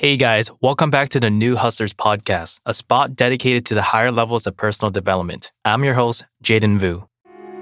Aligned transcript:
Hey 0.00 0.16
guys, 0.16 0.50
welcome 0.62 0.90
back 0.90 1.10
to 1.10 1.20
the 1.20 1.28
New 1.28 1.56
Hustlers 1.56 1.92
podcast, 1.92 2.60
a 2.64 2.72
spot 2.72 3.14
dedicated 3.14 3.66
to 3.66 3.74
the 3.74 3.82
higher 3.82 4.10
levels 4.10 4.46
of 4.46 4.56
personal 4.56 4.90
development. 4.90 5.52
I'm 5.62 5.84
your 5.84 5.92
host, 5.92 6.24
Jaden 6.42 6.78
Vu. 6.78 7.06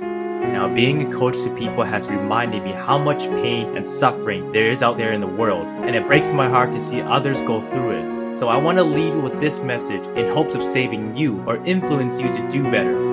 Now, 0.01 0.73
being 0.73 1.03
a 1.03 1.11
coach 1.11 1.43
to 1.43 1.53
people 1.57 1.83
has 1.83 2.09
reminded 2.09 2.63
me 2.63 2.71
how 2.71 2.97
much 2.97 3.27
pain 3.43 3.77
and 3.77 3.89
suffering 3.89 4.53
there 4.53 4.71
is 4.71 4.85
out 4.85 4.97
there 4.97 5.13
in 5.13 5.21
the 5.21 5.27
world, 5.27 5.67
and 5.67 5.97
it 5.97 6.07
breaks 6.07 6.33
my 6.33 6.49
heart 6.49 6.73
to 6.75 6.79
see 6.79 7.01
others 7.01 7.43
go 7.43 7.61
through 7.61 7.99
it. 7.99 8.35
So, 8.37 8.47
I 8.47 8.57
want 8.57 8.79
to 8.79 8.85
leave 8.85 9.17
you 9.17 9.21
with 9.21 9.41
this 9.41 9.65
message 9.65 10.07
in 10.17 10.29
hopes 10.29 10.55
of 10.55 10.63
saving 10.63 11.17
you 11.17 11.43
or 11.45 11.57
influence 11.65 12.21
you 12.21 12.29
to 12.29 12.49
do 12.49 12.71
better. 12.71 13.08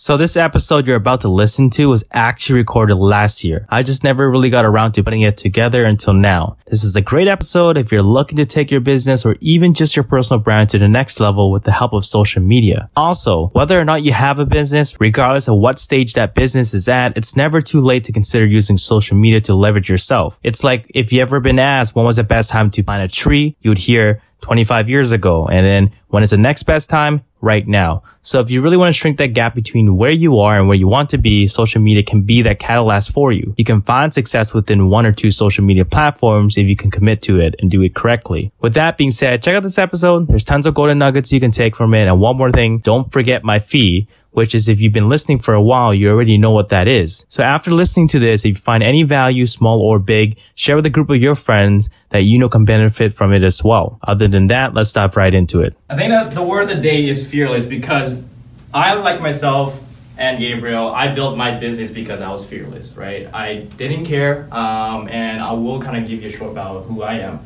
So 0.00 0.16
this 0.16 0.36
episode 0.36 0.86
you're 0.86 0.94
about 0.94 1.22
to 1.22 1.28
listen 1.28 1.70
to 1.70 1.88
was 1.88 2.04
actually 2.12 2.60
recorded 2.60 2.94
last 2.94 3.42
year. 3.42 3.66
I 3.68 3.82
just 3.82 4.04
never 4.04 4.30
really 4.30 4.48
got 4.48 4.64
around 4.64 4.92
to 4.92 5.02
putting 5.02 5.22
it 5.22 5.36
together 5.36 5.84
until 5.84 6.14
now. 6.14 6.56
This 6.66 6.84
is 6.84 6.94
a 6.94 7.02
great 7.02 7.26
episode 7.26 7.76
if 7.76 7.90
you're 7.90 8.00
looking 8.00 8.36
to 8.36 8.44
take 8.44 8.70
your 8.70 8.80
business 8.80 9.26
or 9.26 9.34
even 9.40 9.74
just 9.74 9.96
your 9.96 10.04
personal 10.04 10.40
brand 10.40 10.70
to 10.70 10.78
the 10.78 10.86
next 10.86 11.18
level 11.18 11.50
with 11.50 11.64
the 11.64 11.72
help 11.72 11.92
of 11.94 12.06
social 12.06 12.40
media. 12.40 12.88
Also, 12.94 13.48
whether 13.48 13.76
or 13.76 13.84
not 13.84 14.04
you 14.04 14.12
have 14.12 14.38
a 14.38 14.46
business, 14.46 14.96
regardless 15.00 15.48
of 15.48 15.58
what 15.58 15.80
stage 15.80 16.12
that 16.12 16.32
business 16.32 16.74
is 16.74 16.86
at, 16.86 17.18
it's 17.18 17.34
never 17.34 17.60
too 17.60 17.80
late 17.80 18.04
to 18.04 18.12
consider 18.12 18.46
using 18.46 18.76
social 18.76 19.16
media 19.16 19.40
to 19.40 19.52
leverage 19.52 19.90
yourself. 19.90 20.38
It's 20.44 20.62
like 20.62 20.86
if 20.94 21.12
you 21.12 21.20
ever 21.22 21.40
been 21.40 21.58
asked 21.58 21.96
when 21.96 22.04
was 22.04 22.18
the 22.18 22.22
best 22.22 22.50
time 22.50 22.70
to 22.70 22.84
plant 22.84 23.10
a 23.10 23.12
tree, 23.12 23.56
you 23.62 23.72
would 23.72 23.78
hear 23.78 24.22
25 24.42 24.88
years 24.88 25.10
ago. 25.10 25.46
And 25.46 25.66
then 25.66 25.90
when 26.06 26.22
is 26.22 26.30
the 26.30 26.38
next 26.38 26.62
best 26.62 26.88
time? 26.88 27.22
Right 27.40 27.66
now. 27.66 28.02
So 28.22 28.40
if 28.40 28.50
you 28.50 28.60
really 28.60 28.76
want 28.76 28.94
to 28.94 28.98
shrink 28.98 29.18
that 29.18 29.28
gap 29.28 29.54
between 29.54 29.96
where 29.96 30.10
you 30.10 30.38
are 30.38 30.58
and 30.58 30.68
where 30.68 30.76
you 30.76 30.88
want 30.88 31.10
to 31.10 31.18
be, 31.18 31.46
social 31.46 31.80
media 31.80 32.02
can 32.02 32.22
be 32.22 32.42
that 32.42 32.58
catalyst 32.58 33.12
for 33.12 33.32
you. 33.32 33.54
You 33.56 33.64
can 33.64 33.82
find 33.82 34.12
success 34.12 34.52
within 34.52 34.90
one 34.90 35.06
or 35.06 35.12
two 35.12 35.30
social 35.30 35.64
media 35.64 35.84
platforms 35.84 36.58
if 36.58 36.68
you 36.68 36.76
can 36.76 36.90
commit 36.90 37.22
to 37.22 37.38
it 37.38 37.56
and 37.60 37.70
do 37.70 37.82
it 37.82 37.94
correctly. 37.94 38.52
With 38.60 38.74
that 38.74 38.96
being 38.96 39.10
said, 39.10 39.42
check 39.42 39.54
out 39.54 39.62
this 39.62 39.78
episode. 39.78 40.28
There's 40.28 40.44
tons 40.44 40.66
of 40.66 40.74
golden 40.74 40.98
nuggets 40.98 41.32
you 41.32 41.40
can 41.40 41.50
take 41.50 41.76
from 41.76 41.94
it. 41.94 42.06
And 42.06 42.20
one 42.20 42.36
more 42.36 42.52
thing, 42.52 42.78
don't 42.78 43.10
forget 43.10 43.44
my 43.44 43.58
fee 43.58 44.08
which 44.30 44.54
is 44.54 44.68
if 44.68 44.80
you've 44.80 44.92
been 44.92 45.08
listening 45.08 45.38
for 45.38 45.54
a 45.54 45.60
while, 45.60 45.92
you 45.92 46.10
already 46.10 46.38
know 46.38 46.52
what 46.52 46.68
that 46.68 46.86
is. 46.86 47.26
So 47.28 47.42
after 47.42 47.70
listening 47.70 48.08
to 48.08 48.18
this, 48.18 48.44
if 48.44 48.50
you 48.50 48.54
find 48.54 48.82
any 48.82 49.02
value, 49.02 49.46
small 49.46 49.80
or 49.80 49.98
big, 49.98 50.38
share 50.54 50.76
with 50.76 50.86
a 50.86 50.90
group 50.90 51.10
of 51.10 51.16
your 51.16 51.34
friends 51.34 51.88
that 52.10 52.22
you 52.22 52.38
know 52.38 52.48
can 52.48 52.64
benefit 52.64 53.12
from 53.12 53.32
it 53.32 53.42
as 53.42 53.64
well. 53.64 53.98
Other 54.02 54.28
than 54.28 54.48
that, 54.48 54.74
let's 54.74 54.92
dive 54.92 55.16
right 55.16 55.32
into 55.32 55.60
it. 55.60 55.74
I 55.90 55.96
think 55.96 56.10
that 56.10 56.34
the 56.34 56.42
word 56.42 56.62
of 56.62 56.68
the 56.68 56.80
day 56.80 57.08
is 57.08 57.30
fearless 57.30 57.66
because 57.66 58.24
I, 58.72 58.94
like 58.94 59.20
myself, 59.20 59.84
and 60.18 60.38
Gabriel, 60.40 60.88
I 60.88 61.14
built 61.14 61.36
my 61.38 61.56
business 61.58 61.92
because 61.92 62.20
I 62.20 62.30
was 62.30 62.48
fearless, 62.48 62.96
right? 62.96 63.32
I 63.32 63.66
didn't 63.76 64.04
care, 64.04 64.48
um, 64.52 65.08
and 65.08 65.40
I 65.40 65.52
will 65.52 65.80
kind 65.80 65.96
of 65.96 66.08
give 66.08 66.22
you 66.22 66.28
a 66.28 66.32
short 66.32 66.52
about 66.52 66.82
who 66.82 67.02
I 67.02 67.14
am. 67.14 67.38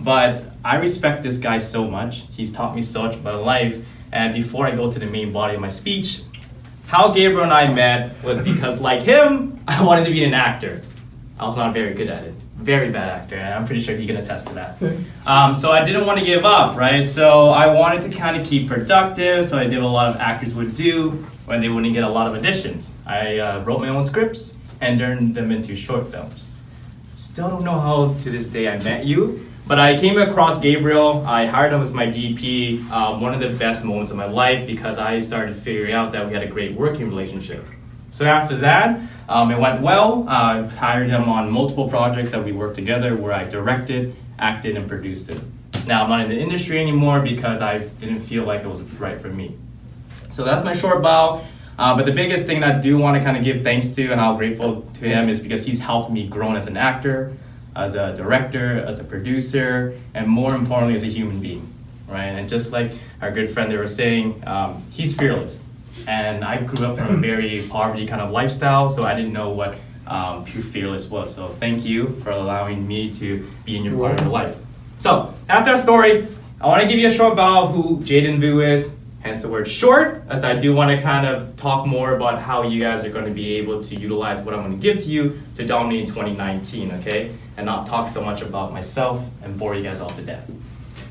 But 0.00 0.42
I 0.64 0.76
respect 0.76 1.22
this 1.22 1.38
guy 1.38 1.58
so 1.58 1.90
much. 1.90 2.24
He's 2.30 2.52
taught 2.52 2.74
me 2.74 2.82
so 2.82 3.02
much 3.02 3.16
about 3.16 3.44
life. 3.44 3.86
And 4.12 4.32
before 4.32 4.66
I 4.66 4.74
go 4.74 4.90
to 4.90 4.98
the 4.98 5.06
main 5.06 5.32
body 5.32 5.54
of 5.54 5.60
my 5.60 5.68
speech, 5.68 6.22
how 6.90 7.12
Gabriel 7.12 7.44
and 7.44 7.52
I 7.52 7.72
met 7.72 8.20
was 8.24 8.42
because, 8.42 8.80
like 8.80 9.02
him, 9.02 9.56
I 9.68 9.84
wanted 9.84 10.06
to 10.06 10.10
be 10.10 10.24
an 10.24 10.34
actor. 10.34 10.82
I 11.38 11.44
was 11.44 11.56
not 11.56 11.72
very 11.72 11.94
good 11.94 12.08
at 12.08 12.24
it. 12.24 12.34
Very 12.56 12.90
bad 12.90 13.08
actor, 13.08 13.36
and 13.36 13.54
I'm 13.54 13.64
pretty 13.64 13.80
sure 13.80 13.94
he 13.94 14.08
can 14.08 14.16
attest 14.16 14.48
to 14.48 14.54
that. 14.54 14.76
Um, 15.26 15.54
so 15.54 15.70
I 15.70 15.84
didn't 15.84 16.06
want 16.06 16.18
to 16.18 16.24
give 16.24 16.46
up, 16.46 16.78
right? 16.78 17.06
So 17.06 17.50
I 17.50 17.66
wanted 17.72 18.10
to 18.10 18.18
kind 18.18 18.40
of 18.40 18.46
keep 18.46 18.68
productive, 18.68 19.44
so 19.44 19.58
I 19.58 19.64
did 19.64 19.76
what 19.82 19.88
a 19.88 19.92
lot 19.92 20.08
of 20.08 20.16
actors 20.16 20.54
would 20.54 20.74
do 20.74 21.10
when 21.44 21.60
they 21.60 21.68
wouldn't 21.68 21.92
get 21.92 22.04
a 22.04 22.08
lot 22.08 22.26
of 22.34 22.42
auditions. 22.42 22.94
I 23.06 23.38
uh, 23.38 23.62
wrote 23.62 23.80
my 23.80 23.88
own 23.88 24.06
scripts 24.06 24.58
and 24.80 24.98
turned 24.98 25.34
them 25.34 25.52
into 25.52 25.76
short 25.76 26.06
films. 26.06 26.56
Still 27.14 27.50
don't 27.50 27.64
know 27.64 27.78
how 27.78 28.14
to 28.14 28.30
this 28.30 28.48
day 28.48 28.66
I 28.66 28.82
met 28.82 29.04
you, 29.04 29.46
but 29.66 29.78
I 29.78 29.96
came 29.96 30.18
across 30.18 30.60
Gabriel. 30.60 31.24
I 31.26 31.46
hired 31.46 31.72
him 31.72 31.80
as 31.80 31.94
my 31.94 32.06
DP. 32.06 32.90
Um, 32.90 33.20
one 33.20 33.34
of 33.34 33.40
the 33.40 33.50
best 33.58 33.84
moments 33.84 34.10
of 34.10 34.16
my 34.16 34.26
life 34.26 34.66
because 34.66 34.98
I 34.98 35.20
started 35.20 35.54
figuring 35.54 35.92
out 35.92 36.12
that 36.12 36.26
we 36.26 36.32
had 36.32 36.42
a 36.42 36.48
great 36.48 36.72
working 36.72 37.08
relationship. 37.08 37.64
So 38.12 38.26
after 38.26 38.56
that, 38.56 39.00
um, 39.28 39.50
it 39.52 39.58
went 39.58 39.80
well. 39.80 40.28
Uh, 40.28 40.32
I 40.32 40.62
hired 40.66 41.08
him 41.08 41.28
on 41.28 41.50
multiple 41.50 41.88
projects 41.88 42.30
that 42.32 42.44
we 42.44 42.52
worked 42.52 42.74
together 42.74 43.16
where 43.16 43.32
I 43.32 43.44
directed, 43.44 44.14
acted, 44.38 44.76
and 44.76 44.88
produced 44.88 45.30
it. 45.30 45.40
Now 45.86 46.02
I'm 46.02 46.10
not 46.10 46.20
in 46.22 46.28
the 46.28 46.40
industry 46.40 46.78
anymore 46.78 47.20
because 47.20 47.62
I 47.62 47.78
didn't 47.78 48.20
feel 48.20 48.44
like 48.44 48.62
it 48.62 48.66
was 48.66 48.82
right 48.94 49.18
for 49.18 49.28
me. 49.28 49.54
So 50.30 50.44
that's 50.44 50.64
my 50.64 50.74
short 50.74 51.02
bow. 51.02 51.42
Uh, 51.78 51.96
but 51.96 52.04
the 52.04 52.12
biggest 52.12 52.46
thing 52.46 52.60
that 52.60 52.76
I 52.76 52.80
do 52.80 52.98
want 52.98 53.16
to 53.16 53.24
kind 53.24 53.36
of 53.36 53.42
give 53.42 53.62
thanks 53.62 53.90
to 53.90 54.10
and 54.10 54.20
how 54.20 54.36
grateful 54.36 54.82
to 54.82 55.08
him 55.08 55.28
is 55.28 55.40
because 55.40 55.64
he's 55.64 55.80
helped 55.80 56.10
me 56.10 56.28
grow 56.28 56.54
as 56.54 56.66
an 56.66 56.76
actor 56.76 57.32
as 57.76 57.94
a 57.94 58.14
director, 58.14 58.78
as 58.80 59.00
a 59.00 59.04
producer, 59.04 59.98
and 60.14 60.26
more 60.26 60.54
importantly, 60.54 60.94
as 60.94 61.04
a 61.04 61.08
human 61.08 61.40
being, 61.40 61.68
right? 62.08 62.24
And 62.24 62.48
just 62.48 62.72
like 62.72 62.92
our 63.20 63.30
good 63.30 63.50
friend 63.50 63.70
they 63.70 63.76
were 63.76 63.86
saying, 63.86 64.42
um, 64.46 64.82
he's 64.90 65.16
fearless. 65.16 65.66
And 66.08 66.44
I 66.44 66.62
grew 66.62 66.86
up 66.86 66.98
from 66.98 67.14
a 67.14 67.18
very 67.18 67.62
poverty 67.70 68.06
kind 68.06 68.20
of 68.20 68.30
lifestyle, 68.30 68.88
so 68.88 69.02
I 69.04 69.14
didn't 69.14 69.32
know 69.32 69.50
what 69.50 69.78
um, 70.06 70.44
pure 70.44 70.62
fearless 70.62 71.08
was. 71.08 71.34
So 71.34 71.46
thank 71.46 71.84
you 71.84 72.08
for 72.08 72.30
allowing 72.30 72.86
me 72.86 73.12
to 73.14 73.46
be 73.64 73.76
in 73.76 73.84
your 73.84 73.96
part 73.98 74.14
of 74.14 74.26
your 74.26 74.32
life. 74.32 74.60
So 74.98 75.32
that's 75.46 75.68
our 75.68 75.76
story. 75.76 76.26
I 76.60 76.66
want 76.66 76.82
to 76.82 76.88
give 76.88 76.98
you 76.98 77.06
a 77.06 77.10
short 77.10 77.32
about 77.32 77.68
who 77.68 77.98
Jaden 77.98 78.38
Vu 78.38 78.60
is, 78.60 78.98
hence 79.22 79.42
the 79.42 79.48
word 79.48 79.68
short, 79.68 80.22
as 80.28 80.44
I 80.44 80.58
do 80.58 80.74
want 80.74 80.94
to 80.94 81.02
kind 81.02 81.26
of 81.26 81.56
talk 81.56 81.86
more 81.86 82.14
about 82.14 82.40
how 82.40 82.64
you 82.64 82.80
guys 82.80 83.04
are 83.04 83.10
going 83.10 83.24
to 83.24 83.30
be 83.30 83.54
able 83.54 83.82
to 83.82 83.94
utilize 83.94 84.42
what 84.42 84.54
I'm 84.54 84.60
going 84.60 84.78
to 84.78 84.82
give 84.82 84.98
to 85.04 85.10
you 85.10 85.40
to 85.56 85.66
dominate 85.66 86.00
in 86.00 86.06
2019, 86.06 86.92
okay? 87.00 87.30
And 87.60 87.66
not 87.66 87.86
talk 87.86 88.08
so 88.08 88.24
much 88.24 88.40
about 88.40 88.72
myself 88.72 89.22
and 89.44 89.58
bore 89.58 89.74
you 89.74 89.82
guys 89.82 90.00
all 90.00 90.08
to 90.08 90.22
death. 90.22 90.50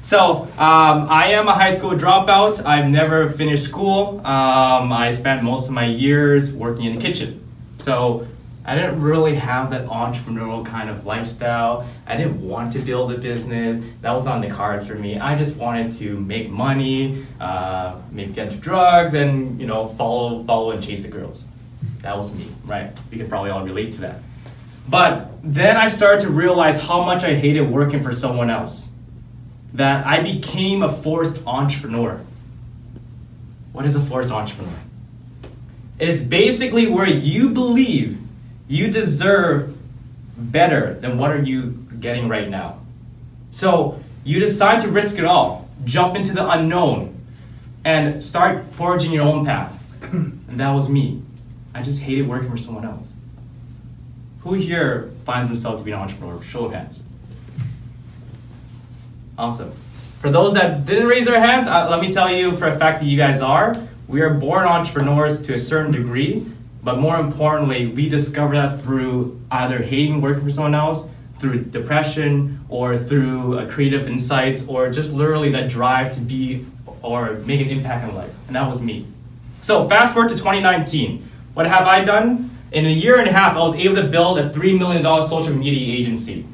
So, 0.01 0.47
um, 0.57 1.05
I 1.07 1.33
am 1.33 1.47
a 1.47 1.51
high 1.51 1.69
school 1.69 1.91
dropout. 1.91 2.65
I've 2.65 2.89
never 2.89 3.29
finished 3.29 3.65
school. 3.65 4.17
Um, 4.25 4.91
I 4.91 5.11
spent 5.11 5.43
most 5.43 5.67
of 5.67 5.75
my 5.75 5.85
years 5.85 6.55
working 6.55 6.85
in 6.85 6.95
the 6.95 7.01
kitchen. 7.01 7.39
So, 7.77 8.25
I 8.65 8.73
didn't 8.73 8.99
really 8.99 9.35
have 9.35 9.69
that 9.69 9.85
entrepreneurial 9.85 10.65
kind 10.65 10.89
of 10.89 11.05
lifestyle. 11.05 11.85
I 12.07 12.17
didn't 12.17 12.41
want 12.41 12.73
to 12.73 12.79
build 12.79 13.11
a 13.11 13.19
business. 13.19 13.79
That 14.01 14.11
was 14.13 14.25
not 14.25 14.43
in 14.43 14.49
the 14.49 14.55
cards 14.55 14.87
for 14.87 14.95
me. 14.95 15.19
I 15.19 15.37
just 15.37 15.59
wanted 15.59 15.91
to 15.99 16.19
make 16.19 16.49
money, 16.49 17.23
uh, 17.39 17.95
maybe 18.11 18.33
get 18.33 18.47
into 18.47 18.59
drugs, 18.59 19.13
and 19.13 19.61
you 19.61 19.67
know 19.67 19.85
follow, 19.85 20.43
follow 20.45 20.71
and 20.71 20.83
chase 20.83 21.05
the 21.05 21.11
girls. 21.11 21.45
That 22.01 22.17
was 22.17 22.35
me, 22.35 22.47
right? 22.65 22.91
We 23.11 23.19
can 23.19 23.29
probably 23.29 23.51
all 23.51 23.63
relate 23.63 23.91
to 23.93 24.01
that. 24.01 24.15
But 24.89 25.29
then 25.43 25.77
I 25.77 25.87
started 25.87 26.21
to 26.21 26.29
realize 26.29 26.87
how 26.87 27.03
much 27.05 27.23
I 27.23 27.35
hated 27.35 27.69
working 27.69 28.01
for 28.01 28.11
someone 28.11 28.49
else. 28.49 28.91
That 29.73 30.05
I 30.05 30.21
became 30.21 30.81
a 30.81 30.89
forced 30.89 31.45
entrepreneur. 31.45 32.19
What 33.71 33.85
is 33.85 33.95
a 33.95 34.01
forced 34.01 34.31
entrepreneur? 34.31 34.79
It 35.99 36.09
is 36.09 36.23
basically 36.23 36.87
where 36.87 37.07
you 37.07 37.49
believe 37.49 38.19
you 38.67 38.89
deserve 38.89 39.75
better 40.37 40.93
than 40.93 41.17
what 41.17 41.31
are 41.31 41.41
you 41.41 41.77
getting 41.99 42.27
right 42.27 42.49
now. 42.49 42.79
So 43.51 43.99
you 44.23 44.39
decide 44.39 44.81
to 44.81 44.87
risk 44.89 45.19
it 45.19 45.25
all, 45.25 45.69
jump 45.85 46.15
into 46.15 46.33
the 46.33 46.49
unknown, 46.49 47.15
and 47.85 48.23
start 48.23 48.63
forging 48.65 49.11
your 49.11 49.25
own 49.25 49.45
path. 49.45 49.75
and 50.13 50.59
that 50.59 50.71
was 50.71 50.89
me. 50.89 51.21
I 51.75 51.83
just 51.83 52.01
hated 52.01 52.27
working 52.27 52.49
for 52.49 52.57
someone 52.57 52.85
else. 52.85 53.15
Who 54.49 54.55
here 54.55 55.11
finds 55.25 55.47
himself 55.47 55.77
to 55.77 55.85
be 55.85 55.91
an 55.91 55.99
entrepreneur? 55.99 56.41
Show 56.41 56.65
of 56.65 56.73
hands. 56.73 57.03
Awesome. 59.37 59.69
For 60.21 60.31
those 60.31 60.55
that 60.55 60.87
didn't 60.87 61.05
raise 61.05 61.27
their 61.27 61.39
hands, 61.39 61.67
uh, 61.67 61.87
let 61.87 62.01
me 62.01 62.11
tell 62.11 62.33
you 62.33 62.55
for 62.55 62.65
a 62.65 62.75
fact 62.75 62.99
that 63.01 63.05
you 63.05 63.15
guys 63.15 63.43
are. 63.43 63.75
We 64.07 64.21
are 64.21 64.33
born 64.33 64.65
entrepreneurs 64.65 65.39
to 65.43 65.53
a 65.53 65.59
certain 65.59 65.91
degree, 65.91 66.47
but 66.83 66.97
more 66.97 67.19
importantly, 67.19 67.85
we 67.85 68.09
discover 68.09 68.55
that 68.55 68.81
through 68.81 69.39
either 69.51 69.83
hating 69.83 70.19
working 70.19 70.45
for 70.45 70.49
someone 70.49 70.73
else, 70.73 71.11
through 71.37 71.65
depression, 71.65 72.59
or 72.69 72.97
through 72.97 73.67
creative 73.67 74.07
insights, 74.07 74.67
or 74.67 74.89
just 74.89 75.13
literally 75.13 75.51
that 75.51 75.69
drive 75.69 76.11
to 76.13 76.21
be 76.21 76.65
or 77.03 77.33
make 77.45 77.61
an 77.61 77.67
impact 77.67 78.09
in 78.09 78.15
life. 78.15 78.35
And 78.47 78.55
that 78.55 78.67
was 78.67 78.81
me. 78.81 79.05
So 79.61 79.87
fast 79.87 80.15
forward 80.15 80.29
to 80.29 80.35
2019. 80.35 81.21
What 81.53 81.67
have 81.67 81.85
I 81.85 82.03
done? 82.03 82.48
In 82.71 82.85
a 82.85 82.89
year 82.89 83.17
and 83.17 83.27
a 83.27 83.31
half, 83.31 83.55
I 83.55 83.59
was 83.59 83.75
able 83.75 83.95
to 83.95 84.07
build 84.07 84.37
a 84.37 84.49
$3 84.49 84.77
million 84.77 85.03
social 85.23 85.53
media 85.53 85.97
agency 85.97 86.45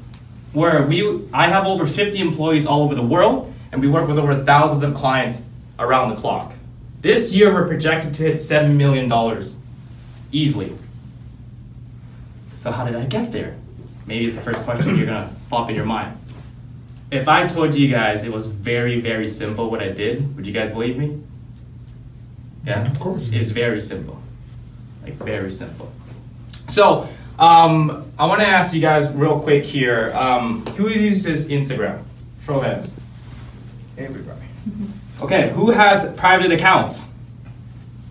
where 0.54 0.84
we, 0.84 1.28
I 1.34 1.48
have 1.48 1.68
over 1.68 1.86
50 1.86 2.20
employees 2.20 2.66
all 2.66 2.84
over 2.84 2.96
the 2.96 3.02
world, 3.02 3.54
and 3.74 3.82
we 3.82 3.90
work 3.90 4.08
with 4.08 4.18
over 4.18 4.34
thousands 4.44 4.84
of 4.84 4.96
clients 4.96 5.44
around 5.78 6.12
the 6.12 6.16
clock. 6.16 6.54
This 7.02 7.36
year, 7.36 7.54
we're 7.54 7.68
projected 7.68 8.14
to 8.16 8.24
hit 8.24 8.36
$7 8.36 8.76
million 8.78 9.12
easily. 10.32 10.72
So 12.56 12.72
how 12.72 12.86
did 12.86 12.96
I 12.96 13.06
get 13.06 13.34
there? 13.34 13.58
Maybe 14.08 14.26
it's 14.26 14.38
the 14.38 14.42
first 14.42 14.64
question 14.64 14.96
you're 14.96 15.08
gonna 15.08 15.32
pop 15.50 15.70
in 15.70 15.76
your 15.76 15.86
mind. 15.86 16.18
If 17.12 17.28
I 17.28 17.46
told 17.46 17.76
you 17.76 17.90
guys 17.90 18.24
it 18.24 18.32
was 18.32 18.48
very, 18.48 19.02
very 19.02 19.28
simple 19.28 19.70
what 19.70 19.82
I 19.82 19.90
did, 19.90 20.36
would 20.36 20.48
you 20.48 20.54
guys 20.54 20.72
believe 20.72 20.98
me? 20.98 21.22
Yeah? 22.66 22.90
Of 22.90 23.00
course. 23.00 23.32
It's 23.34 23.52
very 23.52 23.82
simple. 23.82 24.22
Like 25.04 25.14
very 25.16 25.52
simple. 25.52 25.92
So 26.76 27.08
Um, 27.40 28.04
I 28.20 28.26
want 28.28 28.42
to 28.42 28.48
ask 28.48 28.74
you 28.76 28.82
guys 28.82 29.14
real 29.14 29.40
quick 29.40 29.64
here. 29.64 30.12
Um, 30.16 30.66
who 30.78 30.88
uses 30.90 31.50
Instagram? 31.50 32.00
Show 32.42 32.60
of 32.60 32.64
hands. 32.64 32.98
Everybody. 33.98 34.46
Okay, 35.22 35.50
who 35.52 35.72
has 35.72 36.14
private 36.16 36.52
accounts? 36.52 37.14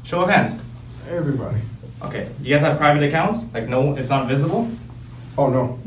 Show 0.04 0.20
of 0.22 0.28
hands. 0.30 0.62
Everybody. 1.08 1.60
Okay, 2.02 2.28
you 2.42 2.54
guys 2.54 2.62
have 2.62 2.76
private 2.78 3.02
accounts? 3.02 3.52
Like 3.54 3.68
no, 3.68 3.96
it's 3.96 4.10
not 4.10 4.28
visible. 4.28 4.68
Oh 5.36 5.48
no. 5.48 5.78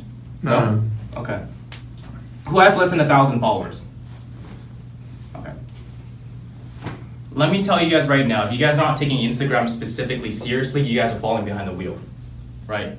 No. 0.44 0.82
Okay. 1.18 1.40
Who 2.50 2.60
has 2.60 2.78
less 2.78 2.90
than 2.92 3.00
a 3.00 3.08
thousand 3.08 3.40
followers? 3.40 3.88
Okay. 5.36 5.54
Let 7.34 7.52
me 7.52 7.62
tell 7.64 7.82
you 7.84 7.90
guys 7.90 8.08
right 8.08 8.26
now, 8.26 8.46
if 8.46 8.52
you 8.52 8.60
guys 8.60 8.78
are 8.78 8.86
not 8.86 8.98
taking 8.98 9.18
Instagram 9.30 9.70
specifically 9.70 10.32
seriously, 10.32 10.82
you 10.82 11.00
guys 11.00 11.14
are 11.14 11.20
falling 11.20 11.46
behind 11.46 11.68
the 11.68 11.74
wheel. 11.74 11.98
Right? 12.68 12.98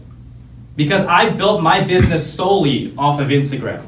Because 0.76 1.04
I 1.06 1.30
built 1.30 1.62
my 1.62 1.82
business 1.84 2.34
solely 2.34 2.92
off 2.96 3.20
of 3.20 3.28
Instagram. 3.28 3.84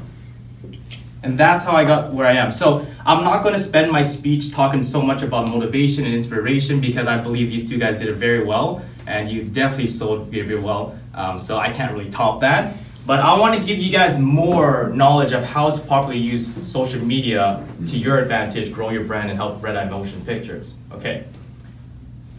And 1.23 1.37
that's 1.37 1.63
how 1.63 1.73
I 1.73 1.85
got 1.85 2.13
where 2.13 2.25
I 2.25 2.33
am. 2.33 2.51
So 2.51 2.85
I'm 3.05 3.23
not 3.23 3.43
going 3.43 3.53
to 3.53 3.59
spend 3.59 3.91
my 3.91 4.01
speech 4.01 4.51
talking 4.51 4.81
so 4.81 5.01
much 5.01 5.21
about 5.21 5.49
motivation 5.49 6.05
and 6.05 6.13
inspiration 6.13 6.79
because 6.79 7.07
I 7.07 7.17
believe 7.17 7.49
these 7.49 7.69
two 7.69 7.77
guys 7.77 7.97
did 7.97 8.07
it 8.07 8.15
very 8.15 8.43
well, 8.43 8.83
and 9.07 9.29
you 9.29 9.43
definitely 9.43 9.87
sold 9.87 10.27
very, 10.27 10.59
well. 10.59 10.97
Um, 11.13 11.37
so 11.37 11.57
I 11.57 11.71
can't 11.71 11.91
really 11.91 12.09
top 12.09 12.41
that. 12.41 12.75
But 13.05 13.19
I 13.19 13.37
want 13.39 13.59
to 13.59 13.65
give 13.65 13.79
you 13.79 13.91
guys 13.91 14.19
more 14.19 14.91
knowledge 14.93 15.33
of 15.33 15.43
how 15.43 15.71
to 15.71 15.81
properly 15.81 16.17
use 16.17 16.45
social 16.67 17.03
media 17.03 17.65
to 17.87 17.97
your 17.97 18.19
advantage, 18.19 18.71
grow 18.71 18.89
your 18.89 19.03
brand, 19.03 19.29
and 19.29 19.37
help 19.37 19.61
Red 19.61 19.75
Eye 19.75 19.89
Motion 19.89 20.21
Pictures. 20.21 20.75
Okay. 20.91 21.25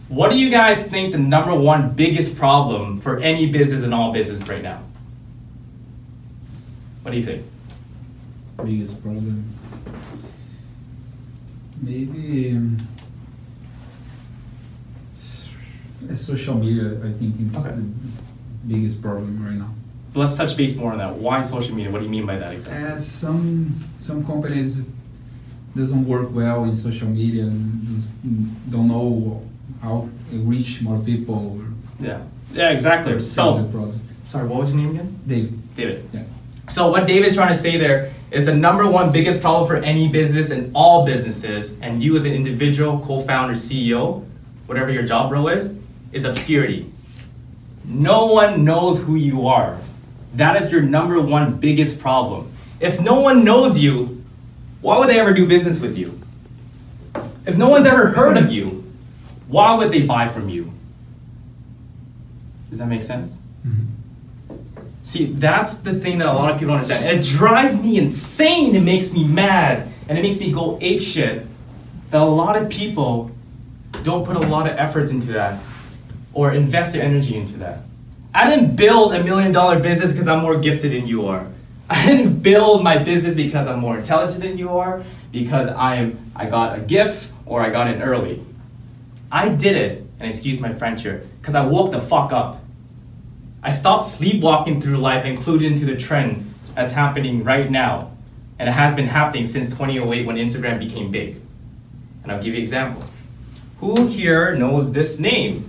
What 0.09 0.31
do 0.31 0.37
you 0.37 0.49
guys 0.49 0.85
think 0.87 1.11
the 1.11 1.17
number 1.17 1.55
one 1.55 1.93
biggest 1.93 2.37
problem 2.37 2.97
for 2.97 3.19
any 3.19 3.51
business 3.51 3.83
and 3.83 3.93
all 3.93 4.11
business 4.13 4.47
right 4.47 4.61
now? 4.61 4.81
What 7.03 7.11
do 7.11 7.17
you 7.17 7.23
think? 7.23 7.43
biggest 8.63 9.01
problem. 9.03 9.43
Maybe 11.81 12.51
um, 12.55 12.77
social 15.11 16.55
media. 16.55 16.91
I 17.03 17.11
think 17.11 17.39
is 17.41 17.57
Okay. 17.57 17.75
the 17.75 17.83
biggest 18.67 19.01
problem 19.01 19.43
right 19.45 19.55
now. 19.55 19.69
Let's 20.15 20.37
touch 20.37 20.55
base 20.55 20.77
more 20.77 20.91
on 20.93 20.99
that. 20.99 21.15
Why 21.15 21.41
social 21.41 21.75
media? 21.75 21.91
What 21.91 21.99
do 21.99 22.05
you 22.05 22.11
mean 22.11 22.25
by 22.25 22.37
that 22.37 22.53
exactly? 22.53 22.85
As 22.85 23.05
some 23.05 23.75
some 23.99 24.25
companies 24.25 24.89
doesn't 25.75 26.05
work 26.07 26.29
well 26.33 26.63
in 26.65 26.75
social 26.75 27.09
media 27.09 27.43
and 27.43 28.71
don't 28.71 28.87
know 28.87 29.41
how 29.83 30.07
to 30.31 30.37
reach 30.37 30.81
more 30.81 30.99
people. 31.03 31.61
Yeah. 31.99 32.21
Yeah, 32.53 32.71
exactly. 32.71 33.19
sell 33.19 33.57
the 33.57 33.65
So, 33.71 33.77
product. 33.77 33.99
sorry, 34.27 34.47
what 34.47 34.59
was 34.59 34.73
your 34.73 34.81
name 34.81 34.91
again? 34.95 35.15
David. 35.27 35.75
David. 35.75 36.03
yeah. 36.13 36.23
So 36.69 36.89
what 36.89 37.05
David's 37.05 37.35
trying 37.35 37.49
to 37.49 37.55
say 37.55 37.77
there 37.77 38.11
is 38.31 38.45
the 38.45 38.55
number 38.55 38.89
one 38.89 39.11
biggest 39.11 39.41
problem 39.41 39.67
for 39.67 39.75
any 39.77 40.07
business 40.07 40.49
and 40.51 40.71
all 40.73 41.05
businesses, 41.05 41.79
and 41.81 42.01
you 42.01 42.15
as 42.15 42.25
an 42.25 42.33
individual, 42.33 42.99
co-founder, 42.99 43.53
CEO, 43.53 44.23
whatever 44.65 44.89
your 44.89 45.03
job 45.03 45.31
role 45.31 45.49
is, 45.49 45.77
is 46.13 46.23
obscurity. 46.25 46.85
No 47.85 48.27
one 48.27 48.63
knows 48.63 49.03
who 49.05 49.15
you 49.15 49.47
are. 49.47 49.77
That 50.35 50.55
is 50.55 50.71
your 50.71 50.81
number 50.81 51.19
one 51.21 51.57
biggest 51.59 51.99
problem. 52.01 52.49
If 52.79 53.01
no 53.01 53.19
one 53.19 53.43
knows 53.43 53.79
you, 53.83 54.23
why 54.81 54.97
would 54.99 55.09
they 55.09 55.19
ever 55.19 55.33
do 55.33 55.45
business 55.47 55.81
with 55.81 55.97
you? 55.97 56.17
If 57.45 57.57
no 57.57 57.69
one's 57.69 57.85
ever 57.85 58.07
heard 58.07 58.37
of 58.37 58.51
you, 58.51 58.82
why 59.53 59.75
would 59.75 59.91
they 59.91 60.05
buy 60.05 60.27
from 60.27 60.49
you? 60.49 60.71
Does 62.69 62.79
that 62.79 62.87
make 62.87 63.03
sense? 63.03 63.39
Mm-hmm. 63.65 63.85
See, 65.03 65.25
that's 65.25 65.81
the 65.81 65.93
thing 65.93 66.17
that 66.17 66.27
a 66.27 66.33
lot 66.33 66.51
of 66.51 66.57
people 66.57 66.73
don't 66.73 66.81
understand. 66.81 67.05
And 67.05 67.19
it 67.19 67.25
drives 67.37 67.81
me 67.83 67.99
insane. 67.99 68.75
It 68.75 68.81
makes 68.81 69.13
me 69.13 69.27
mad. 69.27 69.87
And 70.09 70.17
it 70.17 70.21
makes 70.21 70.39
me 70.39 70.51
go 70.51 70.79
ape 70.81 71.01
shit 71.01 71.45
that 72.09 72.21
a 72.21 72.25
lot 72.25 72.59
of 72.59 72.69
people 72.69 73.29
don't 74.01 74.25
put 74.25 74.35
a 74.35 74.39
lot 74.39 74.69
of 74.69 74.75
efforts 74.77 75.11
into 75.11 75.33
that 75.33 75.61
or 76.33 76.51
invest 76.51 76.93
their 76.93 77.03
energy 77.03 77.37
into 77.37 77.57
that. 77.57 77.79
I 78.33 78.49
didn't 78.49 78.75
build 78.75 79.13
a 79.13 79.23
million 79.23 79.51
dollar 79.51 79.79
business 79.79 80.11
because 80.13 80.27
I'm 80.27 80.41
more 80.41 80.57
gifted 80.59 80.93
than 80.93 81.07
you 81.07 81.27
are. 81.27 81.45
I 81.89 82.07
didn't 82.07 82.41
build 82.41 82.83
my 82.83 82.97
business 82.97 83.35
because 83.35 83.67
I'm 83.67 83.79
more 83.79 83.97
intelligent 83.97 84.41
than 84.41 84.57
you 84.57 84.69
are, 84.69 85.03
because 85.31 85.67
I 85.67 85.95
am 85.97 86.17
I 86.35 86.49
got 86.49 86.79
a 86.79 86.81
gift 86.81 87.31
or 87.45 87.61
I 87.61 87.69
got 87.69 87.87
it 87.87 88.01
early. 88.01 88.41
I 89.33 89.49
did 89.49 89.75
it, 89.75 89.97
and 90.19 90.27
excuse 90.27 90.61
my 90.61 90.71
French 90.71 91.01
here, 91.01 91.23
because 91.41 91.55
I 91.55 91.65
woke 91.65 91.91
the 91.91 91.99
fuck 91.99 92.31
up. 92.31 92.59
I 93.63 93.71
stopped 93.71 94.05
sleepwalking 94.05 94.79
through 94.79 94.97
life 94.97 95.25
and 95.25 95.39
clued 95.39 95.65
into 95.65 95.85
the 95.85 95.97
trend 95.97 96.53
that's 96.75 96.93
happening 96.93 97.43
right 97.43 97.67
now. 97.67 98.11
And 98.59 98.69
it 98.69 98.73
has 98.73 98.95
been 98.95 99.07
happening 99.07 99.47
since 99.47 99.71
2008 99.71 100.27
when 100.27 100.35
Instagram 100.35 100.77
became 100.77 101.09
big. 101.09 101.37
And 102.21 102.31
I'll 102.31 102.37
give 102.37 102.53
you 102.53 102.57
an 102.57 102.59
example. 102.59 103.03
Who 103.79 104.05
here 104.05 104.55
knows 104.55 104.93
this 104.93 105.19
name? 105.19 105.65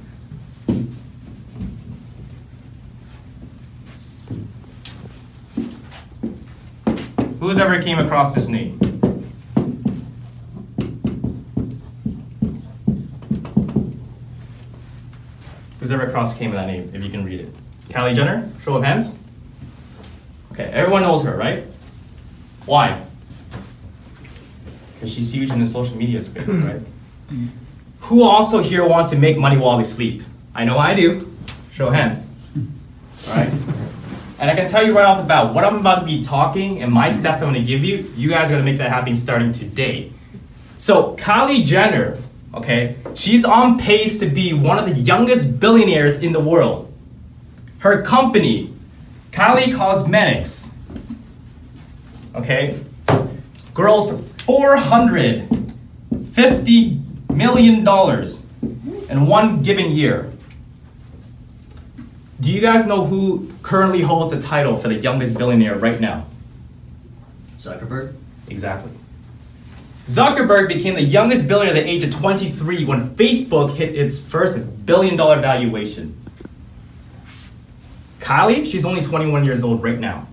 Who's 7.40 7.58
ever 7.58 7.80
came 7.80 7.98
across 7.98 8.34
this 8.34 8.48
name? 8.48 8.83
Who's 15.84 15.92
ever 15.92 16.10
crossed 16.10 16.38
came 16.38 16.48
with 16.48 16.58
that 16.58 16.66
name, 16.66 16.90
if 16.94 17.04
you 17.04 17.10
can 17.10 17.26
read 17.26 17.40
it? 17.40 17.48
Kylie 17.90 18.14
Jenner? 18.14 18.48
Show 18.62 18.74
of 18.74 18.84
hands. 18.84 19.18
Okay, 20.50 20.64
everyone 20.64 21.02
knows 21.02 21.26
her, 21.26 21.36
right? 21.36 21.62
Why? 22.64 23.04
Because 24.94 25.12
she's 25.12 25.34
huge 25.34 25.52
in 25.52 25.58
the 25.58 25.66
social 25.66 25.94
media 25.98 26.22
space, 26.22 26.48
right? 26.48 26.80
Who 28.00 28.22
also 28.22 28.62
here 28.62 28.88
wants 28.88 29.10
to 29.10 29.18
make 29.18 29.36
money 29.36 29.58
while 29.58 29.76
they 29.76 29.84
sleep? 29.84 30.22
I 30.54 30.64
know 30.64 30.78
I 30.78 30.94
do. 30.94 31.30
Show 31.72 31.88
of 31.88 31.92
hands. 31.92 32.30
Alright? 33.28 33.52
And 34.40 34.50
I 34.50 34.54
can 34.54 34.66
tell 34.66 34.86
you 34.86 34.96
right 34.96 35.04
off 35.04 35.18
the 35.18 35.28
bat, 35.28 35.52
what 35.52 35.64
I'm 35.64 35.76
about 35.76 36.00
to 36.00 36.06
be 36.06 36.22
talking 36.22 36.80
and 36.80 36.90
my 36.90 37.10
steps 37.10 37.42
I'm 37.42 37.52
going 37.52 37.60
to 37.60 37.66
give 37.66 37.84
you, 37.84 38.10
you 38.16 38.30
guys 38.30 38.48
are 38.48 38.54
going 38.54 38.64
to 38.64 38.70
make 38.72 38.78
that 38.78 38.88
happen 38.88 39.14
starting 39.14 39.52
today. 39.52 40.10
So, 40.78 41.14
Kylie 41.18 41.62
Jenner, 41.62 42.16
okay, 42.54 42.96
she's 43.14 43.44
on 43.44 43.78
pace 43.78 44.18
to 44.18 44.26
be 44.26 44.52
one 44.52 44.78
of 44.78 44.86
the 44.86 44.94
youngest 44.94 45.60
billionaires 45.60 46.20
in 46.22 46.32
the 46.32 46.40
world. 46.40 46.92
Her 47.78 48.02
company, 48.02 48.70
Kylie 49.30 49.72
Cosmetics, 49.74 50.76
okay, 52.34 52.78
grows 53.74 54.12
$450 54.46 57.30
million 57.30 57.86
in 59.10 59.26
one 59.26 59.62
given 59.62 59.90
year. 59.90 60.30
Do 62.40 62.52
you 62.52 62.60
guys 62.60 62.86
know 62.86 63.04
who 63.04 63.50
currently 63.62 64.02
holds 64.02 64.32
the 64.32 64.40
title 64.40 64.76
for 64.76 64.88
the 64.88 64.96
youngest 64.96 65.38
billionaire 65.38 65.76
right 65.76 66.00
now? 66.00 66.24
Zuckerberg? 67.58 68.14
Exactly. 68.48 68.90
Zuckerberg 70.06 70.68
became 70.68 70.94
the 70.94 71.02
youngest 71.02 71.48
billionaire 71.48 71.74
at 71.74 71.82
the 71.82 71.88
age 71.88 72.04
of 72.04 72.14
23 72.14 72.84
when 72.84 73.10
Facebook 73.16 73.74
hit 73.74 73.94
its 73.94 74.24
first 74.24 74.84
billion 74.84 75.16
dollar 75.16 75.40
valuation. 75.40 76.14
Kylie, 78.18 78.66
she's 78.66 78.84
only 78.84 79.00
21 79.00 79.44
years 79.44 79.64
old 79.64 79.82
right 79.82 79.98
now. 79.98 80.26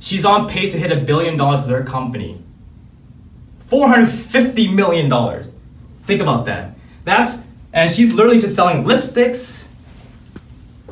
She's 0.00 0.24
on 0.24 0.48
pace 0.48 0.72
to 0.72 0.78
hit 0.78 0.90
a 0.90 0.96
billion 0.96 1.36
dollars 1.36 1.62
with 1.62 1.70
her 1.70 1.84
company. 1.84 2.38
$450 3.66 4.74
million. 4.74 5.10
Think 6.02 6.22
about 6.22 6.46
that. 6.46 6.74
That's, 7.04 7.46
and 7.74 7.90
she's 7.90 8.14
literally 8.14 8.38
just 8.38 8.56
selling 8.56 8.84
lipsticks, 8.84 9.70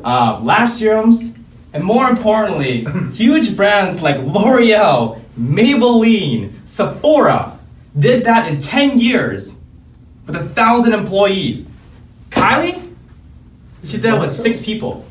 uh, 0.03 0.39
lash 0.43 0.73
serums, 0.73 1.35
and 1.73 1.83
more 1.83 2.07
importantly, 2.07 2.85
huge 3.13 3.55
brands 3.55 4.03
like 4.03 4.17
L'Oreal, 4.19 5.19
Maybelline, 5.39 6.51
Sephora 6.67 7.56
did 7.97 8.25
that 8.25 8.47
in 8.51 8.59
10 8.59 8.99
years 8.99 9.59
with 10.25 10.35
a 10.35 10.43
thousand 10.43 10.93
employees. 10.93 11.69
Kylie, 12.29 12.93
she 13.83 13.93
did 13.93 14.01
that 14.01 14.19
with 14.19 14.29
six 14.29 14.63
people. 14.63 15.05